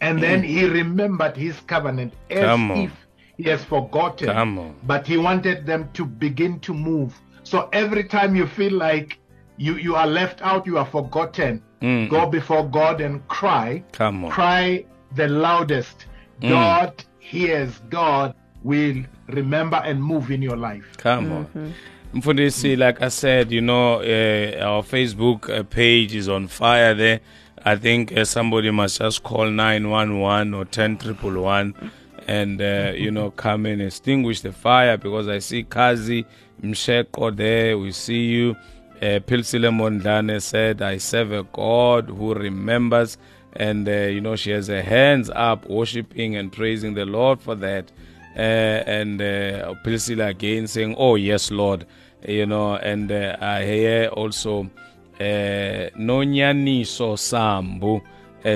and 0.00 0.22
then 0.22 0.42
he 0.42 0.64
remembered 0.66 1.36
his 1.36 1.60
covenant 1.60 2.14
as 2.30 2.40
Come 2.44 2.70
on. 2.70 2.78
if 2.78 2.92
he 3.36 3.44
has 3.44 3.62
forgotten. 3.64 4.28
Come 4.28 4.58
on. 4.58 4.74
But 4.84 5.06
he 5.06 5.16
wanted 5.16 5.66
them 5.66 5.90
to 5.94 6.04
begin 6.04 6.60
to 6.60 6.74
move. 6.74 7.14
So 7.44 7.68
every 7.72 8.04
time 8.04 8.34
you 8.34 8.46
feel 8.46 8.72
like 8.72 9.18
you, 9.58 9.76
you 9.76 9.94
are 9.96 10.06
left 10.06 10.40
out, 10.42 10.66
you 10.66 10.78
are 10.78 10.86
forgotten, 10.86 11.62
Mm. 11.80 12.08
go 12.08 12.26
before 12.26 12.68
God 12.68 13.00
and 13.00 13.26
cry. 13.28 13.84
Come 13.92 14.24
on. 14.24 14.30
Cry 14.32 14.84
the 15.14 15.28
loudest. 15.28 16.06
Mm. 16.40 16.48
God 16.48 17.04
hears, 17.20 17.80
God 17.88 18.34
will 18.64 18.96
remember 19.28 19.76
and 19.84 20.02
move 20.02 20.32
in 20.32 20.42
your 20.42 20.56
life. 20.56 20.96
Come 20.96 21.30
on. 21.32 21.74
Mfundisi, 22.14 22.74
like 22.78 23.02
I 23.02 23.08
said, 23.08 23.52
you 23.52 23.60
know, 23.60 23.96
uh, 23.96 24.64
our 24.64 24.82
Facebook 24.82 25.50
uh, 25.50 25.62
page 25.62 26.14
is 26.14 26.26
on 26.26 26.48
fire 26.48 26.94
there. 26.94 27.20
I 27.62 27.76
think 27.76 28.16
uh, 28.16 28.24
somebody 28.24 28.70
must 28.70 28.98
just 28.98 29.22
call 29.22 29.50
911 29.50 30.54
or 30.54 30.64
10111 30.64 31.90
and, 32.26 32.62
uh, 32.62 32.92
you 32.96 33.10
know, 33.10 33.30
come 33.36 33.66
and 33.66 33.82
extinguish 33.82 34.40
the 34.40 34.52
fire 34.52 34.96
because 34.96 35.28
I 35.28 35.40
see 35.40 35.64
Kazi 35.64 36.24
Msheko 36.62 37.36
there. 37.36 37.76
We 37.76 37.92
see 37.92 38.24
you. 38.24 38.56
Uh, 38.96 39.20
Pilsile 39.20 39.70
Mondlane 39.70 40.40
said, 40.40 40.80
I 40.80 40.96
serve 40.96 41.32
a 41.32 41.42
God 41.42 42.08
who 42.08 42.32
remembers. 42.32 43.18
And, 43.52 43.86
uh, 43.86 43.92
you 43.92 44.22
know, 44.22 44.34
she 44.34 44.50
has 44.52 44.68
her 44.68 44.82
hands 44.82 45.28
up, 45.34 45.68
worshiping 45.68 46.36
and 46.36 46.50
praising 46.50 46.94
the 46.94 47.04
Lord 47.04 47.42
for 47.42 47.54
that 47.56 47.92
and 48.38 49.20
uh, 49.20 49.74
Priscilla 49.82 50.26
again 50.28 50.66
saying, 50.66 50.94
"Oh 50.98 51.16
yes, 51.16 51.50
Lord," 51.50 51.86
you 52.26 52.46
know, 52.46 52.76
and 52.76 53.10
uh, 53.10 53.36
I 53.40 53.64
hear 53.64 54.06
also 54.08 54.70
uh, 55.20 55.90
Nonyaniso 55.98 57.16
Sambu 57.16 58.00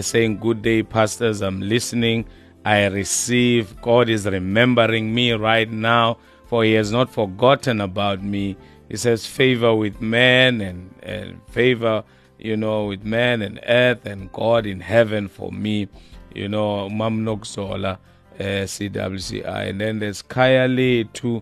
saying, 0.02 0.38
"Good 0.38 0.62
day, 0.62 0.82
pastors. 0.82 1.40
I'm 1.40 1.60
listening. 1.60 2.26
I 2.64 2.86
receive. 2.86 3.80
God 3.82 4.08
is 4.08 4.26
remembering 4.26 5.12
me 5.12 5.32
right 5.32 5.70
now, 5.70 6.18
for 6.46 6.64
He 6.64 6.72
has 6.74 6.92
not 6.92 7.10
forgotten 7.12 7.80
about 7.80 8.22
me." 8.22 8.56
He 8.88 8.96
says, 8.96 9.26
"Favor 9.26 9.74
with 9.74 10.00
man 10.00 10.60
and, 10.60 10.94
and 11.02 11.40
favor." 11.50 12.04
You 12.38 12.56
know, 12.56 12.86
with 12.86 13.04
man 13.04 13.40
and 13.40 13.60
earth 13.68 14.04
and 14.04 14.32
God 14.32 14.66
in 14.66 14.80
heaven 14.80 15.28
for 15.28 15.52
me, 15.52 15.86
you 16.34 16.48
know, 16.48 16.88
Mam 16.88 17.24
Nokzola, 17.24 17.98
uh, 18.38 18.64
CWCI. 18.66 19.70
And 19.70 19.80
then 19.80 19.98
there's 19.98 20.22
Kaya 20.22 20.68
Lee 20.68 21.04
to 21.04 21.38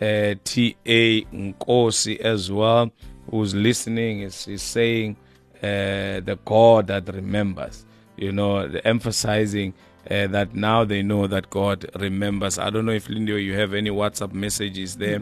uh, 0.00 0.34
TA 0.44 1.24
Nkosi 1.32 2.18
as 2.20 2.50
well, 2.50 2.90
who's 3.30 3.54
listening, 3.54 4.20
is, 4.20 4.46
is 4.48 4.62
saying 4.62 5.16
uh, 5.62 6.20
the 6.20 6.38
God 6.44 6.88
that 6.88 7.12
remembers, 7.14 7.84
you 8.16 8.32
know, 8.32 8.66
the 8.68 8.86
emphasizing 8.86 9.72
uh, 10.10 10.26
that 10.26 10.54
now 10.54 10.84
they 10.84 11.02
know 11.02 11.26
that 11.28 11.48
God 11.50 11.86
remembers. 11.98 12.58
I 12.58 12.70
don't 12.70 12.84
know 12.86 12.92
if 12.92 13.06
Lindio, 13.06 13.42
you 13.42 13.54
have 13.56 13.72
any 13.74 13.90
WhatsApp 13.90 14.32
messages 14.32 14.96
there. 14.96 15.20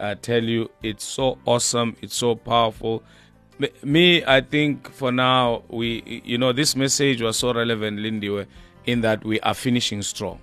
I 0.00 0.14
tell 0.14 0.42
you, 0.42 0.70
it's 0.82 1.04
so 1.04 1.38
awesome, 1.46 1.96
it's 2.02 2.16
so 2.16 2.34
powerful. 2.34 3.02
Me- 3.58 3.70
Me, 3.82 4.24
I 4.26 4.40
think 4.42 4.90
for 4.90 5.10
now, 5.12 5.62
we, 5.68 6.22
you 6.24 6.36
know, 6.36 6.52
this 6.52 6.74
message 6.76 7.22
was 7.22 7.38
so 7.38 7.54
relevant, 7.54 8.00
Lindy, 8.00 8.44
in 8.84 9.00
that 9.02 9.24
we 9.24 9.40
are 9.40 9.54
finishing 9.54 10.02
strong. 10.02 10.38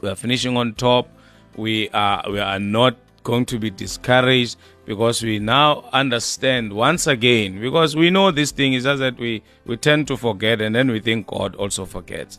We 0.00 0.08
are 0.08 0.16
finishing 0.16 0.56
on 0.56 0.74
top. 0.74 1.08
We 1.56 1.88
are 1.90 2.24
we 2.30 2.40
are 2.40 2.58
not 2.58 2.96
going 3.22 3.44
to 3.46 3.58
be 3.58 3.70
discouraged 3.70 4.56
because 4.84 5.22
we 5.22 5.38
now 5.38 5.84
understand 5.92 6.72
once 6.72 7.06
again 7.06 7.60
because 7.60 7.94
we 7.94 8.10
know 8.10 8.30
this 8.30 8.52
thing 8.52 8.72
is 8.72 8.84
just 8.84 9.00
that 9.00 9.18
we 9.18 9.42
we 9.66 9.76
tend 9.76 10.08
to 10.08 10.16
forget 10.16 10.60
and 10.60 10.74
then 10.74 10.90
we 10.90 11.00
think 11.00 11.26
God 11.26 11.54
also 11.56 11.84
forgets. 11.84 12.38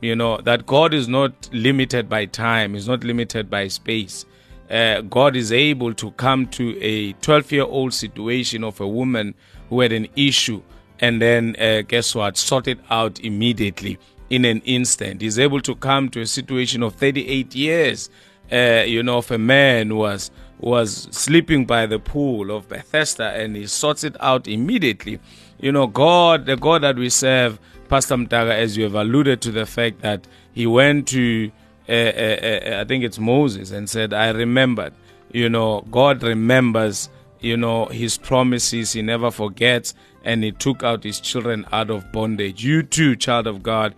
You 0.00 0.14
know 0.14 0.38
that 0.42 0.66
God 0.66 0.94
is 0.94 1.08
not 1.08 1.48
limited 1.52 2.08
by 2.08 2.26
time. 2.26 2.74
He's 2.74 2.88
not 2.88 3.04
limited 3.04 3.50
by 3.50 3.68
space. 3.68 4.24
Uh, 4.70 5.00
God 5.00 5.34
is 5.34 5.50
able 5.50 5.94
to 5.94 6.10
come 6.12 6.46
to 6.48 6.78
a 6.82 7.14
12 7.14 7.52
year 7.52 7.64
old 7.64 7.94
situation 7.94 8.62
of 8.64 8.80
a 8.80 8.86
woman 8.86 9.34
who 9.70 9.80
had 9.80 9.92
an 9.92 10.08
issue 10.14 10.62
and 11.00 11.22
then 11.22 11.56
uh, 11.58 11.82
guess 11.82 12.14
what 12.14 12.36
sort 12.36 12.68
it 12.68 12.78
out 12.90 13.20
immediately 13.20 13.98
in 14.30 14.44
an 14.44 14.60
instant 14.64 15.20
he's 15.20 15.38
able 15.38 15.60
to 15.60 15.74
come 15.74 16.08
to 16.08 16.20
a 16.20 16.26
situation 16.26 16.82
of 16.82 16.94
38 16.94 17.54
years 17.54 18.10
uh, 18.52 18.84
you 18.86 19.02
know 19.02 19.18
of 19.18 19.30
a 19.30 19.38
man 19.38 19.88
who 19.88 19.96
was 19.96 20.30
was 20.60 21.08
sleeping 21.12 21.64
by 21.64 21.86
the 21.86 21.98
pool 21.98 22.50
of 22.50 22.68
Bethesda 22.68 23.30
and 23.30 23.56
he 23.56 23.66
sorts 23.66 24.04
it 24.04 24.16
out 24.20 24.48
immediately. 24.48 25.20
You 25.60 25.72
know, 25.72 25.86
God, 25.86 26.46
the 26.46 26.56
God 26.56 26.82
that 26.82 26.96
we 26.96 27.10
serve, 27.10 27.58
Pastor 27.88 28.16
Mdaka, 28.16 28.52
as 28.52 28.76
you 28.76 28.84
have 28.84 28.94
alluded 28.94 29.40
to 29.42 29.52
the 29.52 29.66
fact 29.66 30.00
that 30.02 30.26
he 30.52 30.66
went 30.66 31.08
to, 31.08 31.50
uh, 31.88 31.92
uh, 31.92 31.94
uh, 31.96 32.80
I 32.80 32.84
think 32.84 33.04
it's 33.04 33.18
Moses, 33.18 33.70
and 33.70 33.88
said, 33.88 34.12
I 34.12 34.30
remembered. 34.30 34.92
You 35.32 35.48
know, 35.48 35.82
God 35.90 36.22
remembers, 36.22 37.08
you 37.40 37.56
know, 37.56 37.86
his 37.86 38.18
promises, 38.18 38.92
he 38.92 39.02
never 39.02 39.30
forgets, 39.30 39.94
and 40.24 40.42
he 40.42 40.52
took 40.52 40.82
out 40.82 41.04
his 41.04 41.20
children 41.20 41.66
out 41.72 41.90
of 41.90 42.10
bondage. 42.12 42.64
You 42.64 42.82
too, 42.82 43.16
child 43.16 43.46
of 43.46 43.62
God, 43.62 43.94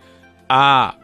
are, 0.50 0.94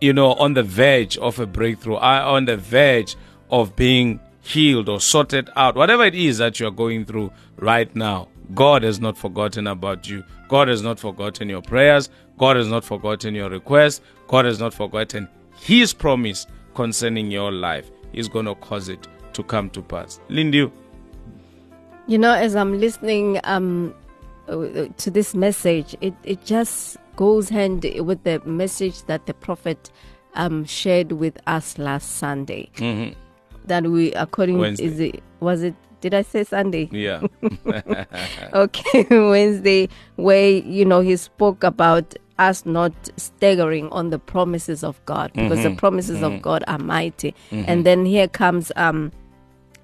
you 0.00 0.12
know, 0.12 0.32
on 0.34 0.54
the 0.54 0.62
verge 0.62 1.18
of 1.18 1.38
a 1.38 1.46
breakthrough, 1.46 1.96
are 1.96 2.22
on 2.22 2.46
the 2.46 2.56
verge 2.56 3.16
of 3.50 3.76
being 3.76 4.20
healed 4.40 4.88
or 4.88 5.00
sorted 5.00 5.50
out, 5.56 5.74
whatever 5.74 6.04
it 6.04 6.14
is 6.14 6.38
that 6.38 6.58
you're 6.58 6.70
going 6.70 7.04
through 7.04 7.30
right 7.56 7.94
now, 7.94 8.28
God 8.54 8.82
has 8.82 8.98
not 8.98 9.18
forgotten 9.18 9.66
about 9.66 10.08
you. 10.08 10.24
God 10.48 10.68
has 10.68 10.82
not 10.82 10.98
forgotten 10.98 11.48
your 11.48 11.60
prayers. 11.60 12.08
God 12.38 12.56
has 12.56 12.68
not 12.68 12.84
forgotten 12.84 13.34
your 13.34 13.50
requests. 13.50 14.00
God 14.26 14.46
has 14.46 14.58
not 14.58 14.72
forgotten 14.72 15.28
His 15.60 15.92
promise 15.92 16.46
concerning 16.74 17.30
your 17.30 17.52
life. 17.52 17.90
He's 18.12 18.28
going 18.28 18.46
to 18.46 18.54
cause 18.54 18.88
it 18.88 19.06
to 19.34 19.42
come 19.42 19.68
to 19.70 19.82
pass. 19.82 20.20
Lindy. 20.28 20.70
You 22.06 22.16
know, 22.16 22.32
as 22.32 22.56
I'm 22.56 22.80
listening 22.80 23.38
um, 23.44 23.94
to 24.46 25.10
this 25.10 25.34
message, 25.34 25.94
it, 26.00 26.14
it 26.24 26.42
just 26.44 26.96
goes 27.18 27.48
hand 27.58 27.84
with 28.08 28.20
the 28.22 28.36
message 28.46 29.02
that 29.10 29.26
the 29.26 29.34
prophet 29.34 29.90
um, 30.34 30.64
shared 30.64 31.10
with 31.12 31.36
us 31.46 31.66
last 31.78 32.08
Sunday. 32.24 32.64
Mm-hmm 32.76 33.12
that 33.68 33.84
we 33.84 34.12
according 34.14 34.56
Wednesday. 34.56 34.86
is 34.86 34.98
it 34.98 35.22
was 35.40 35.62
it 35.62 35.74
did 36.00 36.14
I 36.14 36.22
say 36.22 36.42
Sunday? 36.44 36.88
Yeah. 36.90 37.20
okay, 38.54 39.04
Wednesday, 39.10 39.88
where 40.16 40.50
you 40.50 40.84
know 40.84 41.00
he 41.00 41.16
spoke 41.16 41.62
about 41.64 42.14
us 42.38 42.64
not 42.64 42.92
staggering 43.16 43.88
on 43.90 44.10
the 44.10 44.18
promises 44.18 44.82
of 44.84 45.04
God 45.06 45.32
because 45.34 45.58
Mm-hmm. 45.58 45.74
the 45.74 45.76
promises 45.76 46.22
of 46.22 46.40
God 46.40 46.64
are 46.68 46.78
mighty. 46.78 47.34
And 47.50 47.84
then 47.84 48.06
here 48.06 48.28
comes 48.28 48.70
um 48.76 49.12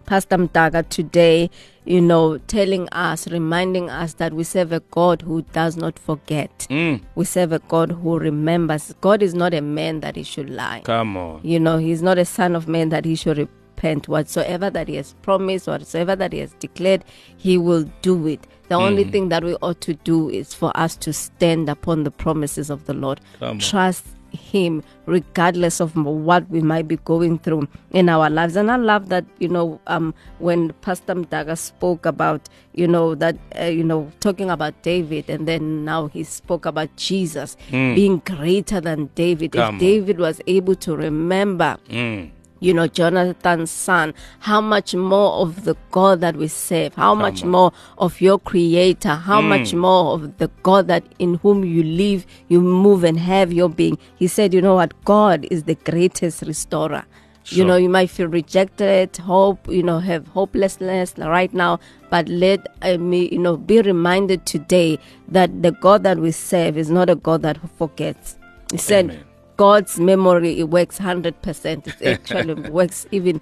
Pastor 0.07 0.37
Mdaka 0.37 0.89
today, 0.89 1.51
you 1.85 2.01
know, 2.01 2.39
telling 2.39 2.89
us, 2.91 3.29
reminding 3.29 3.91
us 3.91 4.15
that 4.15 4.33
we 4.33 4.45
serve 4.45 4.73
a 4.73 4.81
God 4.91 5.23
who 5.23 5.43
does 5.53 5.77
not 5.77 5.99
forget. 5.99 6.67
Mm. 6.71 7.03
We 7.15 7.25
serve 7.25 7.53
a 7.53 7.59
God 7.61 7.93
who 7.93 8.19
remembers. 8.19 8.95
God 9.01 9.23
is 9.23 9.35
not 9.35 9.55
a 9.55 9.61
man 9.61 10.01
that 10.01 10.17
he 10.17 10.23
should 10.23 10.51
lie. 10.51 10.83
Come 10.85 11.17
on. 11.17 11.41
You 11.43 11.61
know, 11.61 11.79
he's 11.79 12.03
not 12.03 12.19
a 12.19 12.25
son 12.25 12.55
of 12.55 12.69
man 12.69 12.89
that 12.91 13.05
he 13.05 13.15
should 13.15 13.39
repent. 13.39 14.09
Whatsoever 14.09 14.71
that 14.71 14.89
he 14.89 14.97
has 14.97 15.15
promised, 15.23 15.67
whatsoever 15.67 16.17
that 16.17 16.33
he 16.33 16.39
has 16.39 16.53
declared, 16.55 17.05
he 17.37 17.59
will 17.59 17.85
do 18.03 18.27
it. 18.27 18.47
The 18.69 18.77
only 18.77 19.05
thing 19.05 19.29
that 19.29 19.45
we 19.45 19.55
ought 19.57 19.83
to 19.83 19.93
do 19.93 20.31
is 20.31 20.55
for 20.55 20.75
us 20.75 20.97
to 20.97 21.13
stand 21.13 21.69
upon 21.69 22.05
the 22.05 22.11
promises 22.11 22.71
of 22.71 22.87
the 22.87 22.95
Lord. 22.95 23.21
Come 23.39 23.51
on. 23.51 23.59
Trust 23.59 24.07
him 24.35 24.83
regardless 25.07 25.81
of 25.81 25.95
what 25.97 26.49
we 26.51 26.61
might 26.61 26.87
be 26.89 26.97
going 26.99 27.39
through 27.39 27.67
in 27.93 28.09
our 28.09 28.29
lives 28.29 28.57
and 28.57 28.71
i 28.71 28.77
love 28.77 29.09
that 29.09 29.25
you 29.39 29.49
know 29.49 29.81
um 29.87 30.13
when 30.39 30.73
pastor 30.83 31.15
Mdaka 31.15 31.57
spoke 31.57 32.05
about 32.07 32.49
you 32.75 32.87
know 32.89 33.15
that 33.15 33.37
uh, 33.61 33.65
you 33.65 33.85
know 33.85 34.11
talking 34.21 34.51
about 34.51 34.75
david 34.83 35.31
and 35.31 35.47
then 35.47 35.85
now 35.85 36.09
he 36.09 36.25
spoke 36.25 36.67
about 36.67 36.95
jesus 36.97 37.57
being 37.71 38.21
greater 38.27 38.81
than 38.81 39.09
david. 39.15 39.53
Come 39.53 39.77
if 39.77 39.81
david 39.81 40.19
was 40.19 40.41
able 40.47 40.75
to 40.77 40.97
remember 40.97 41.77
Mm. 41.89 42.31
You 42.65 42.73
know, 42.73 42.87
Jonathan's 42.87 43.71
son, 43.71 44.15
how 44.39 44.61
much 44.61 44.95
more 44.95 45.35
of 45.43 45.65
the 45.65 45.77
God 45.91 46.23
that 46.23 46.35
we 46.37 46.49
serve, 46.49 46.95
how 46.95 47.15
much 47.15 47.43
on. 47.43 47.51
more 47.51 47.73
of 47.99 48.23
your 48.23 48.39
creator, 48.39 49.15
how 49.15 49.43
much 49.43 49.75
more 49.75 50.15
of 50.15 50.39
the 50.39 50.49
God 50.63 50.89
that 50.89 51.05
in 51.19 51.35
whom 51.35 51.63
you 51.63 51.83
live, 51.83 52.25
you 52.49 52.63
move 52.63 53.05
and 53.05 53.19
have 53.19 53.53
your 53.53 53.69
being. 53.69 53.99
He 54.17 54.27
said, 54.29 54.55
you 54.55 54.63
know 54.63 54.77
what, 54.77 54.93
God 55.05 55.47
is 55.51 55.65
the 55.65 55.75
greatest 55.75 56.41
restorer. 56.43 57.05
You 57.49 57.63
know, 57.67 57.77
you 57.77 57.91
might 57.91 58.09
feel 58.09 58.29
rejected, 58.29 59.15
hope, 59.19 59.69
you 59.69 59.83
know, 59.83 59.99
have 59.99 60.27
hopelessness 60.29 61.13
right 61.19 61.53
now, 61.53 61.79
but 62.09 62.27
let 62.31 62.67
uh, 62.81 62.97
me, 62.97 63.29
you 63.31 63.39
know, 63.39 63.59
be 63.59 63.83
reminded 63.83 64.47
today 64.47 64.99
that 65.29 65.63
the 65.63 65.73
God 65.73 66.05
that 66.05 66.19
we 66.19 66.31
serve 66.31 66.79
is 66.79 66.89
not 66.89 67.11
a 67.11 67.15
God 67.15 67.43
that 67.43 67.59
forgets. 67.77 68.39
He 68.73 68.79
said, 68.79 69.05
Amen. 69.11 69.25
God's 69.57 69.99
memory 70.01 70.59
it 70.61 70.71
works 70.71 70.99
hundred 70.99 71.41
percent. 71.43 71.87
It 71.87 72.03
actually 72.03 72.55
works 72.71 73.07
even 73.11 73.41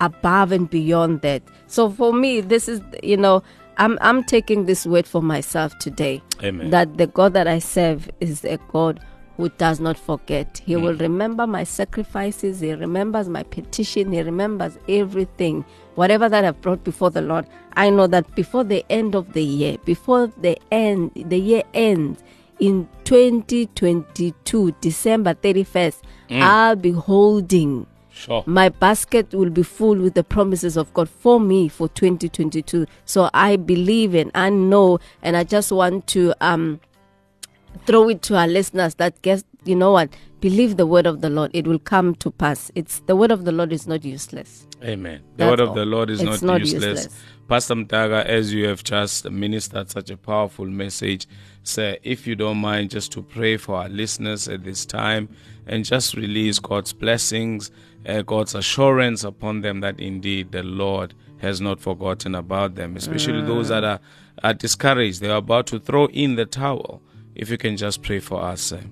above 0.00 0.52
and 0.52 0.68
beyond 0.68 1.22
that. 1.22 1.42
So 1.66 1.88
for 1.90 2.12
me, 2.12 2.40
this 2.40 2.68
is 2.68 2.80
you 3.02 3.16
know, 3.16 3.42
I'm 3.78 3.98
I'm 4.00 4.24
taking 4.24 4.66
this 4.66 4.86
word 4.86 5.06
for 5.06 5.22
myself 5.22 5.76
today. 5.78 6.22
Amen. 6.42 6.70
That 6.70 6.96
the 6.98 7.06
God 7.06 7.32
that 7.34 7.46
I 7.48 7.58
serve 7.58 8.10
is 8.20 8.44
a 8.44 8.58
God 8.68 9.00
who 9.36 9.48
does 9.48 9.80
not 9.80 9.98
forget. 9.98 10.62
He 10.64 10.74
Hmm. 10.74 10.82
will 10.82 10.94
remember 10.94 11.46
my 11.46 11.64
sacrifices. 11.64 12.60
He 12.60 12.72
remembers 12.72 13.28
my 13.28 13.42
petition. 13.42 14.12
He 14.12 14.22
remembers 14.22 14.78
everything. 14.88 15.64
Whatever 15.96 16.28
that 16.28 16.44
I've 16.44 16.60
brought 16.60 16.84
before 16.84 17.10
the 17.10 17.22
Lord, 17.22 17.46
I 17.76 17.90
know 17.90 18.06
that 18.08 18.32
before 18.36 18.62
the 18.64 18.84
end 18.90 19.14
of 19.16 19.32
the 19.32 19.42
year, 19.42 19.76
before 19.84 20.28
the 20.40 20.56
end, 20.70 21.10
the 21.16 21.38
year 21.38 21.62
ends 21.72 22.22
in 22.64 22.88
2022, 23.04 24.74
December 24.80 25.34
31st, 25.34 25.96
I'll 26.30 26.76
be 26.76 26.92
holding 26.92 27.86
Sure. 28.10 28.44
my 28.46 28.68
basket 28.68 29.34
will 29.34 29.50
be 29.50 29.64
full 29.64 29.96
with 29.96 30.14
the 30.14 30.22
promises 30.22 30.76
of 30.76 30.92
God 30.94 31.08
for 31.08 31.40
me 31.40 31.68
for 31.68 31.88
2022. 31.88 32.86
So 33.04 33.28
I 33.34 33.56
believe 33.56 34.14
and 34.14 34.30
I 34.34 34.50
know, 34.50 35.00
and 35.20 35.36
I 35.36 35.42
just 35.44 35.72
want 35.72 36.06
to 36.08 36.32
um 36.40 36.80
throw 37.86 38.08
it 38.08 38.22
to 38.22 38.36
our 38.36 38.46
listeners 38.46 38.94
that 38.94 39.20
guess 39.22 39.42
you 39.64 39.74
know 39.74 39.92
what 39.92 40.08
believe 40.40 40.76
the 40.76 40.86
word 40.86 41.06
of 41.06 41.20
the 41.20 41.30
lord 41.30 41.50
it 41.54 41.66
will 41.66 41.78
come 41.78 42.14
to 42.14 42.30
pass 42.30 42.70
it's 42.74 43.00
the 43.06 43.16
word 43.16 43.30
of 43.30 43.44
the 43.44 43.52
lord 43.52 43.72
is 43.72 43.86
not 43.86 44.04
useless 44.04 44.66
Amen. 44.84 45.22
The 45.36 45.44
That's 45.44 45.50
word 45.50 45.60
of 45.60 45.68
all. 45.70 45.74
the 45.74 45.86
Lord 45.86 46.10
is 46.10 46.22
not, 46.22 46.42
not 46.42 46.60
useless. 46.60 46.82
useless. 46.84 47.22
Pastor 47.48 47.74
Mdaka, 47.74 48.24
as 48.26 48.52
you 48.52 48.68
have 48.68 48.84
just 48.84 49.28
ministered 49.30 49.90
such 49.90 50.10
a 50.10 50.16
powerful 50.16 50.66
message, 50.66 51.26
sir, 51.62 51.96
if 52.02 52.26
you 52.26 52.36
don't 52.36 52.58
mind 52.58 52.90
just 52.90 53.10
to 53.12 53.22
pray 53.22 53.56
for 53.56 53.76
our 53.76 53.88
listeners 53.88 54.46
at 54.46 54.62
this 54.64 54.84
time 54.84 55.28
and 55.66 55.84
just 55.84 56.14
release 56.14 56.58
God's 56.58 56.92
blessings, 56.92 57.70
uh, 58.06 58.22
God's 58.22 58.54
assurance 58.54 59.24
upon 59.24 59.62
them 59.62 59.80
that 59.80 59.98
indeed 60.00 60.52
the 60.52 60.62
Lord 60.62 61.14
has 61.38 61.60
not 61.60 61.80
forgotten 61.80 62.34
about 62.34 62.74
them, 62.74 62.96
especially 62.96 63.42
those 63.42 63.68
that 63.68 63.84
are, 63.84 64.00
are 64.42 64.54
discouraged. 64.54 65.20
They 65.20 65.30
are 65.30 65.38
about 65.38 65.66
to 65.68 65.78
throw 65.78 66.06
in 66.08 66.36
the 66.36 66.46
towel. 66.46 67.02
If 67.34 67.50
you 67.50 67.56
can 67.56 67.76
just 67.76 68.02
pray 68.02 68.20
for 68.20 68.42
us, 68.42 68.60
sir. 68.60 68.82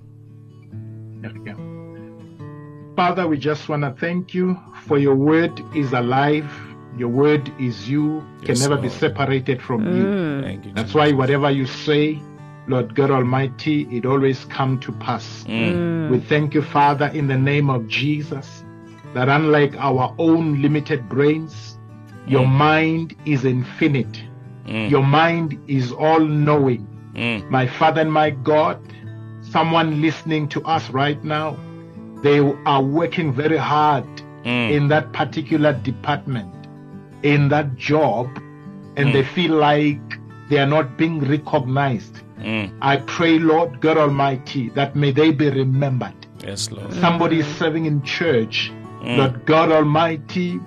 There 1.23 1.31
we 1.31 1.39
go. 1.39 2.95
Father, 2.97 3.29
we 3.29 3.37
just 3.37 3.69
want 3.69 3.83
to 3.83 3.95
thank 3.97 4.33
you 4.33 4.59
for 4.87 4.97
your 4.97 5.15
word 5.15 5.57
is 5.73 5.93
alive. 5.93 6.51
Your 6.97 7.07
word 7.07 7.49
is 7.57 7.89
you, 7.89 8.19
can 8.41 8.55
Yes, 8.57 8.59
never 8.59 8.75
be 8.75 8.89
separated 8.89 9.61
from 9.61 9.85
you. 9.85 10.03
Mm. 10.03 10.43
Thank 10.43 10.65
you. 10.65 10.73
That's 10.73 10.93
why 10.93 11.13
whatever 11.13 11.49
you 11.49 11.65
say, 11.65 12.21
Lord 12.67 12.93
God 12.93 13.09
Almighty, 13.09 13.87
it 13.89 14.05
always 14.05 14.43
come 14.45 14.81
to 14.81 14.91
pass. 14.91 15.45
Mm. 15.47 15.73
Mm. 15.73 16.09
We 16.11 16.19
thank 16.19 16.53
you, 16.53 16.61
Father, 16.61 17.07
in 17.07 17.27
the 17.27 17.37
name 17.37 17.69
of 17.69 17.87
Jesus, 17.87 18.65
that 19.13 19.29
unlike 19.29 19.75
our 19.77 20.13
own 20.17 20.61
limited 20.61 21.07
brains, 21.07 21.79
your 22.27 22.45
mind 22.45 23.15
is 23.25 23.45
infinite. 23.45 24.21
Your 24.67 25.03
mind 25.03 25.57
is 25.67 25.93
all 25.93 26.19
knowing. 26.19 26.85
Mm. 27.15 27.49
My 27.49 27.65
Father 27.65 28.01
and 28.01 28.11
my 28.11 28.31
God, 28.31 28.92
someone 29.57 30.01
listening 30.01 30.47
to 30.49 30.59
us 30.65 30.89
right 30.89 31.23
now, 31.23 31.55
they 32.23 32.39
are 32.65 32.81
working 32.81 33.31
very 33.33 33.57
hard 33.57 34.05
Mm. 34.45 34.71
in 34.77 34.87
that 34.89 35.05
particular 35.13 35.71
department, 35.89 36.51
in 37.33 37.47
that 37.49 37.67
job, 37.77 38.27
and 38.97 39.05
Mm. 39.09 39.13
they 39.13 39.23
feel 39.23 39.53
like 39.55 40.01
they 40.49 40.59
are 40.59 40.71
not 40.77 40.97
being 40.97 41.19
recognized. 41.35 42.15
Mm. 42.41 42.69
I 42.81 42.97
pray, 42.97 43.39
Lord 43.39 43.79
God 43.79 43.97
Almighty, 43.97 44.63
that 44.79 44.95
may 44.97 45.11
they 45.11 45.31
be 45.31 45.49
remembered. 45.49 46.19
Yes, 46.45 46.69
Lord. 46.71 46.91
Somebody 46.93 47.39
is 47.39 47.47
serving 47.61 47.85
in 47.85 48.01
church, 48.03 48.71
Mm. 49.03 49.17
Lord 49.17 49.45
God 49.45 49.71
Almighty, 49.71 50.59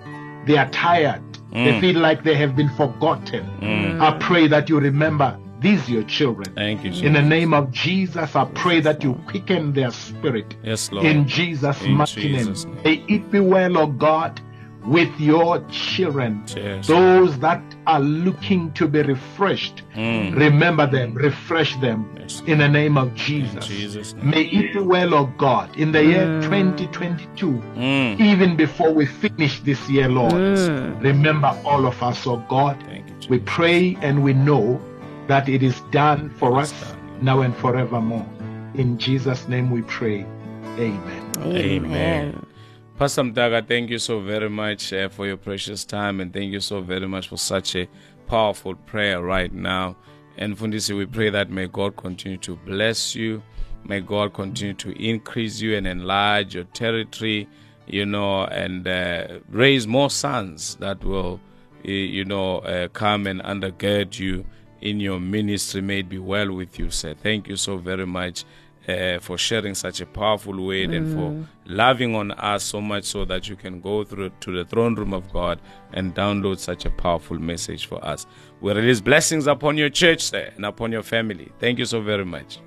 they 0.47 0.57
are 0.57 0.71
tired. 0.71 1.23
They 1.53 1.73
Mm. 1.73 1.81
feel 1.81 1.99
like 2.01 2.23
they 2.23 2.37
have 2.37 2.55
been 2.57 2.71
forgotten. 2.81 3.45
Mm. 3.61 4.01
I 4.01 4.11
pray 4.29 4.47
that 4.49 4.71
you 4.71 4.79
remember 4.81 5.37
these 5.61 5.89
your 5.89 6.03
children. 6.05 6.53
Thank 6.55 6.85
you, 6.85 6.93
In 7.07 7.13
the 7.15 7.23
name 7.23 7.55
of 7.55 7.71
Jesus, 7.73 8.37
I 8.37 8.45
pray 8.55 8.81
that 8.81 9.03
you 9.03 9.15
quicken 9.27 9.73
their 9.73 9.91
spirit. 9.91 10.55
Yes, 10.63 10.91
Lord. 10.93 11.07
In 11.07 11.27
Jesus' 11.27 11.83
In 11.83 11.93
mighty 11.93 12.21
Jesus' 12.23 12.65
name. 12.65 12.75
name. 12.75 12.83
May 12.85 13.15
it 13.15 13.31
be 13.31 13.41
well, 13.41 13.79
O 13.79 13.87
God, 13.87 14.41
with 14.85 15.11
your 15.19 15.65
children. 15.69 16.45
Cheers. 16.47 16.87
Those 16.87 17.39
that 17.41 17.61
are 17.89 18.01
looking 18.01 18.73
to 18.75 18.87
be 18.87 19.03
refreshed, 19.03 19.83
remember 19.97 20.87
them, 20.87 21.15
refresh 21.15 21.75
them 21.77 22.05
Mm. 22.15 22.21
Yes. 22.21 22.43
in 22.47 22.59
the 22.59 22.69
name 22.69 22.97
of 22.99 23.13
Jesus. 23.15 23.67
Jesus' 23.67 24.15
name. 24.15 24.31
May 24.31 24.43
it 24.43 24.75
be 24.75 24.81
well, 24.81 25.15
oh 25.15 25.27
God, 25.39 25.77
in 25.77 25.91
the 25.93 26.05
year 26.05 26.41
2022, 26.43 27.63
Mm. 27.77 28.21
even 28.21 28.57
before 28.57 28.93
we 28.93 29.07
finish 29.07 29.61
this 29.61 29.89
year, 29.89 30.09
Lord. 30.09 30.33
Remember 31.03 31.57
all 31.65 31.87
of 31.87 32.01
us, 32.03 32.27
oh 32.27 32.37
God. 32.49 32.77
Thank 32.87 33.07
you, 33.09 33.15
Jesus. 33.15 33.31
We 33.31 33.39
pray 33.41 33.97
and 34.03 34.23
we 34.23 34.35
know 34.35 34.81
that 35.29 35.49
it 35.49 35.63
is 35.63 35.81
done 35.91 36.31
for 36.31 36.59
us 36.59 36.73
done. 36.73 37.25
now 37.25 37.41
and 37.41 37.57
forevermore. 37.57 38.27
In 38.75 38.99
Jesus' 38.99 39.49
name 39.49 39.71
we 39.71 39.83
pray. 39.83 40.27
Amen. 40.79 41.33
Amen. 41.39 42.47
Pastor 42.99 43.23
Mdaka, 43.25 43.67
thank 43.67 43.91
you 43.91 43.99
so 43.99 44.21
very 44.21 44.49
much 44.49 44.93
uh, 44.93 45.09
for 45.09 45.27
your 45.27 45.37
precious 45.37 45.85
time 45.85 46.21
and 46.21 46.33
thank 46.33 46.53
you 46.53 46.61
so 46.61 46.81
very 46.81 47.07
much 47.07 47.29
for 47.29 47.37
such 47.37 47.77
a 47.77 47.89
powerful 48.27 48.75
prayer 48.75 49.23
right 49.23 49.53
now. 49.53 49.97
And 50.39 50.57
Fundisi, 50.57 50.97
we 50.97 51.07
pray 51.07 51.31
that 51.31 51.51
may 51.51 51.67
God 51.67 51.97
continue 51.97 52.39
to 52.39 52.57
bless 52.57 53.15
you. 53.15 53.43
May 53.85 54.01
God 54.01 54.35
continue 54.35 54.75
to 54.75 54.91
increase 55.03 55.61
you 55.61 55.77
and 55.77 55.87
enlarge 55.87 56.55
your 56.55 56.65
territory, 56.65 57.49
you 57.87 58.05
know, 58.05 58.45
and 58.45 58.87
uh, 58.87 59.39
raise 59.49 59.87
more 59.87 60.11
sons 60.11 60.77
that 60.77 61.03
will, 61.05 61.41
y- 61.85 61.91
you 61.93 62.25
know, 62.25 62.59
uh, 62.59 62.89
come 62.89 63.27
and 63.27 63.41
undergird 63.43 64.19
you 64.19 64.45
in 64.87 65.01
your 65.01 65.21
ministry. 65.21 65.81
May 65.81 66.01
it 66.01 66.09
be 66.09 66.19
well 66.19 66.53
with 66.53 66.79
you, 66.79 66.91
sir. 66.91 67.15
Thank 67.15 67.49
you 67.49 67.57
so 67.57 67.77
very 67.77 68.07
much 68.07 68.45
uh, 68.89 69.19
for 69.19 69.37
sharing 69.37 69.75
such 69.75 70.01
a 70.01 70.07
powerful 70.07 70.65
word 70.65 70.91
and 70.91 71.13
for 71.15 71.49
loving 71.67 72.15
on 72.15 72.31
us 72.33 72.63
so 72.63 72.81
much 72.81 73.05
so 73.05 73.25
that 73.25 73.49
you 73.49 73.57
can 73.57 73.81
go 73.81 74.05
through 74.05 74.31
to 74.41 74.53
the 74.53 74.65
throne 74.65 74.95
room 74.95 75.13
of 75.13 75.33
God 75.33 75.61
and 75.93 76.15
download 76.15 76.59
such 76.59 76.85
a 76.85 76.91
powerful 76.91 77.39
message 77.39 77.87
for 77.87 78.05
us. 78.05 78.27
We 78.61 78.73
release 78.73 79.01
blessings 79.01 79.47
upon 79.47 79.77
your 79.77 79.91
church 79.91 80.23
sir, 80.23 80.53
and 80.55 80.65
upon 80.65 80.93
your 80.93 81.03
family. 81.03 81.51
Thank 81.59 81.79
you 81.79 81.85
so 81.85 82.01
very 82.01 82.25
much. 82.25 82.61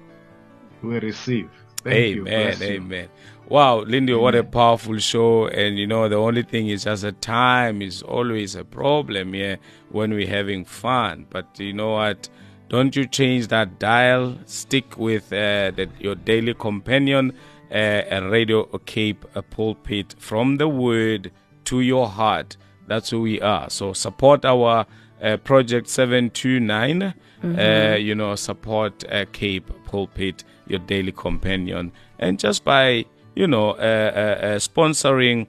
We 0.84 1.00
receive. 1.00 1.50
Thank 1.84 2.16
you. 2.16 2.28
amen. 2.28 2.58
You. 2.60 2.68
Amen. 2.68 3.10
Wow, 3.48 3.80
Lindy, 3.80 4.14
what 4.14 4.36
a 4.36 4.44
powerful 4.44 4.98
show. 5.00 5.48
And 5.48 5.80
you 5.80 5.88
know, 5.88 6.10
the 6.10 6.18
only 6.18 6.44
thing 6.44 6.68
is 6.68 6.84
just 6.84 7.04
that 7.04 7.22
time 7.22 7.82
is 7.82 8.04
always 8.04 8.56
a 8.56 8.66
problem 8.66 9.34
here 9.34 9.58
when 9.92 10.14
we're 10.14 10.28
having 10.28 10.66
fun. 10.66 11.26
But 11.30 11.60
you 11.60 11.74
know 11.74 11.92
what? 11.94 12.30
Don't 12.70 12.96
you 12.96 13.08
change 13.08 13.48
that 13.48 13.80
dial. 13.80 14.38
Stick 14.46 14.98
with 14.98 15.34
uh, 15.34 15.72
the, 15.72 15.90
your 16.00 16.16
daily 16.16 16.54
companion, 16.54 17.34
uh, 17.72 18.02
a 18.12 18.30
radio 18.30 18.66
Cape, 18.86 19.26
a 19.36 19.42
pulpit 19.42 20.16
from 20.20 20.58
the 20.58 20.68
word 20.68 21.32
to 21.66 21.82
your 21.82 22.08
heart. 22.08 22.58
That's 22.88 23.10
who 23.10 23.22
we 23.22 23.42
are. 23.42 23.70
So 23.70 23.94
support 23.94 24.46
our 24.46 24.86
uh, 25.22 25.38
project 25.38 25.88
729 25.90 27.14
uh, 27.44 27.96
you 27.96 28.16
know 28.16 28.36
support 28.36 29.04
uh, 29.12 29.26
cape 29.32 29.72
pulpit 29.86 30.44
your 30.68 30.80
daily 30.80 31.12
companion 31.12 31.92
and 32.20 32.40
just 32.40 32.64
by 32.64 33.06
you 33.36 33.48
know 33.48 33.72
uh, 33.72 33.74
uh, 33.74 34.46
uh, 34.46 34.56
sponsoring 34.60 35.48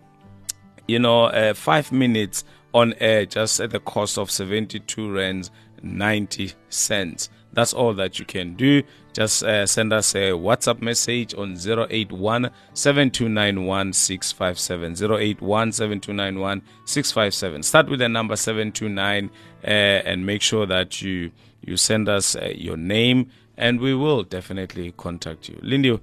you 0.86 0.98
know 0.98 1.24
uh, 1.24 1.54
five 1.54 1.90
minutes 1.92 2.44
on 2.72 2.94
air 3.00 3.26
just 3.26 3.60
at 3.60 3.70
the 3.70 3.80
cost 3.80 4.18
of 4.18 4.30
72 4.30 5.12
rands 5.12 5.50
90 5.82 6.52
cents. 6.68 7.30
That's 7.52 7.72
all 7.72 7.94
that 7.94 8.18
you 8.18 8.24
can 8.24 8.54
do. 8.54 8.82
Just 9.12 9.42
uh, 9.42 9.66
send 9.66 9.92
us 9.92 10.14
a 10.14 10.30
whatsapp 10.30 10.80
message 10.80 11.34
on 11.34 11.56
081 11.56 12.50
7291 12.74 13.92
657 13.92 14.92
081 15.20 15.72
7291 15.72 16.62
657 16.84 17.62
start 17.64 17.88
with 17.88 17.98
the 17.98 18.08
number 18.08 18.36
729 18.36 19.30
uh, 19.64 19.66
and 19.66 20.24
make 20.24 20.42
sure 20.42 20.64
that 20.64 21.02
you 21.02 21.32
you 21.60 21.76
send 21.76 22.08
us 22.08 22.36
uh, 22.36 22.52
your 22.54 22.76
name 22.76 23.28
and 23.56 23.80
we 23.80 23.94
will 23.94 24.22
definitely 24.22 24.92
contact 24.96 25.48
you. 25.48 25.58
Lindy 25.60 25.98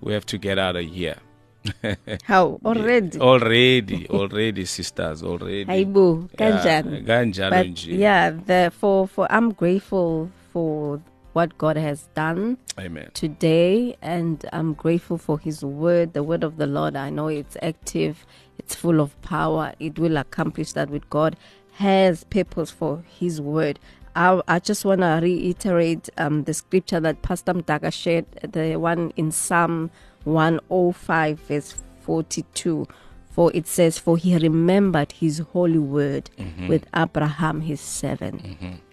we 0.00 0.12
have 0.12 0.26
to 0.26 0.38
get 0.38 0.56
out 0.56 0.76
of 0.76 0.84
here 0.84 1.16
How 2.24 2.58
already? 2.64 3.18
already 3.20 4.08
already 4.08 4.64
sisters 4.64 5.22
already 5.22 5.64
Hayibo, 5.64 6.28
Yeah, 6.38 6.38
kanjani? 6.38 7.02
kanjalo 7.06 7.64
nje. 7.64 7.98
yeah, 7.98 8.30
the, 8.30 8.70
for 8.80 9.06
for 9.08 9.26
I'm 9.30 9.52
grateful 9.52 10.30
for 10.52 11.00
what 11.34 11.56
God 11.58 11.76
has 11.76 12.08
done 12.14 12.58
amen 12.78 13.10
today, 13.14 13.96
and 14.02 14.44
I'm 14.52 14.74
grateful 14.74 15.18
for 15.18 15.38
His 15.38 15.64
word, 15.64 16.12
the 16.12 16.22
word 16.22 16.44
of 16.44 16.56
the 16.58 16.66
Lord. 16.66 16.94
I 16.96 17.10
know 17.10 17.28
it's 17.28 17.56
active, 17.62 18.26
it's 18.58 18.74
full 18.74 19.00
of 19.00 19.20
power. 19.22 19.72
It 19.80 19.98
will 19.98 20.16
accomplish 20.18 20.72
that 20.72 20.90
with 20.90 21.08
God 21.10 21.36
has 21.74 22.24
purpose 22.24 22.70
for 22.70 23.02
His 23.18 23.40
word. 23.40 23.78
I, 24.14 24.40
I 24.46 24.58
just 24.58 24.84
want 24.84 25.00
to 25.00 25.20
reiterate 25.22 26.08
um, 26.18 26.44
the 26.44 26.54
scripture 26.54 27.00
that 27.00 27.22
Pastor 27.22 27.54
Mdaka 27.54 27.92
shared, 27.92 28.26
the 28.42 28.76
one 28.76 29.12
in 29.16 29.30
Psalm 29.32 29.90
105, 30.24 31.38
verse 31.40 31.74
42. 32.00 32.86
For 33.30 33.50
it 33.54 33.66
says, 33.66 33.98
For 33.98 34.16
he 34.18 34.36
remembered 34.36 35.12
his 35.12 35.38
holy 35.38 35.78
word 35.78 36.30
with 36.68 36.84
Abraham 36.94 37.62
his 37.62 37.80
servant. 37.80 38.42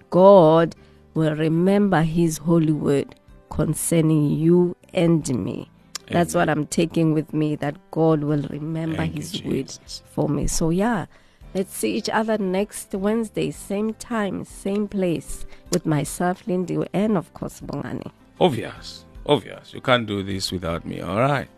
God 0.09 0.76
will 1.13 1.36
remember 1.36 2.01
his 2.03 2.38
holy 2.38 2.72
word 2.72 3.15
concerning 3.49 4.32
you 4.32 4.78
and 4.93 5.28
me. 5.43 5.70
That's 6.09 6.34
what 6.34 6.49
I'm 6.49 6.65
taking 6.65 7.13
with 7.13 7.34
me, 7.34 7.55
that 7.57 7.76
God 7.91 8.24
will 8.24 8.43
remember 8.49 8.97
Thank 8.97 9.15
his 9.15 9.43
word 9.43 9.72
for 10.13 10.28
me. 10.30 10.47
So, 10.47 10.70
yeah, 10.70 11.05
let's 11.54 11.76
see 11.76 11.95
each 11.95 12.10
other 12.10 12.38
next 12.38 12.93
Wednesday, 12.93 13.52
same 13.52 13.93
time, 13.95 14.45
same 14.45 14.88
place, 14.88 15.45
with 15.72 15.86
myself, 15.86 16.47
Lindy, 16.47 16.78
and 16.93 17.18
of 17.18 17.34
course, 17.34 17.62
Bongani. 17.62 18.12
obvious 18.39 19.06
obvious 19.26 19.74
you 19.74 19.82
can't 19.82 20.08
do 20.08 20.24
this 20.24 20.52
without 20.52 20.86
me 20.86 21.02
all 21.02 21.20
right 21.20 21.50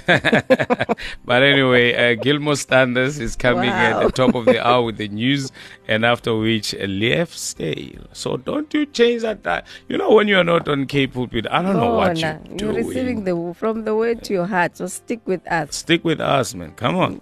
but 0.06 1.42
anyway, 1.42 1.94
uh, 1.94 2.14
Gilmore 2.20 2.56
Standards 2.56 3.18
is 3.20 3.36
coming 3.36 3.70
at 3.70 4.02
the 4.02 4.10
top 4.10 4.34
of 4.34 4.44
the 4.44 4.64
hour 4.66 4.82
with 4.82 4.96
the 4.96 5.08
news, 5.08 5.52
and 5.86 6.04
after 6.04 6.36
which 6.36 6.74
uh, 6.74 6.78
Leif 6.78 7.32
Stale. 7.36 8.06
So 8.12 8.36
don't 8.36 8.72
you 8.74 8.86
change 8.86 9.22
that. 9.22 9.44
Time. 9.44 9.62
You 9.88 9.98
know, 9.98 10.12
when 10.12 10.28
you 10.28 10.38
are 10.38 10.44
not 10.44 10.68
on 10.68 10.86
Cape 10.86 11.14
Pulpit, 11.14 11.46
I 11.50 11.62
don't 11.62 11.76
know 11.76 11.94
what 11.94 12.18
you're 12.18 12.40
you're 12.48 12.56
doing. 12.56 12.74
receiving 12.86 13.24
the 13.24 13.54
from 13.54 13.84
the 13.84 13.94
word 13.94 14.24
to 14.24 14.32
your 14.32 14.46
heart. 14.46 14.76
So 14.76 14.86
stick 14.86 15.20
with 15.26 15.46
us. 15.46 15.76
Stick 15.76 16.04
with 16.04 16.20
us, 16.20 16.54
man. 16.54 16.72
Come 16.72 16.96
on. 16.96 17.20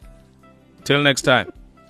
Till 0.84 1.02
next 1.02 1.22
time, 1.22 1.52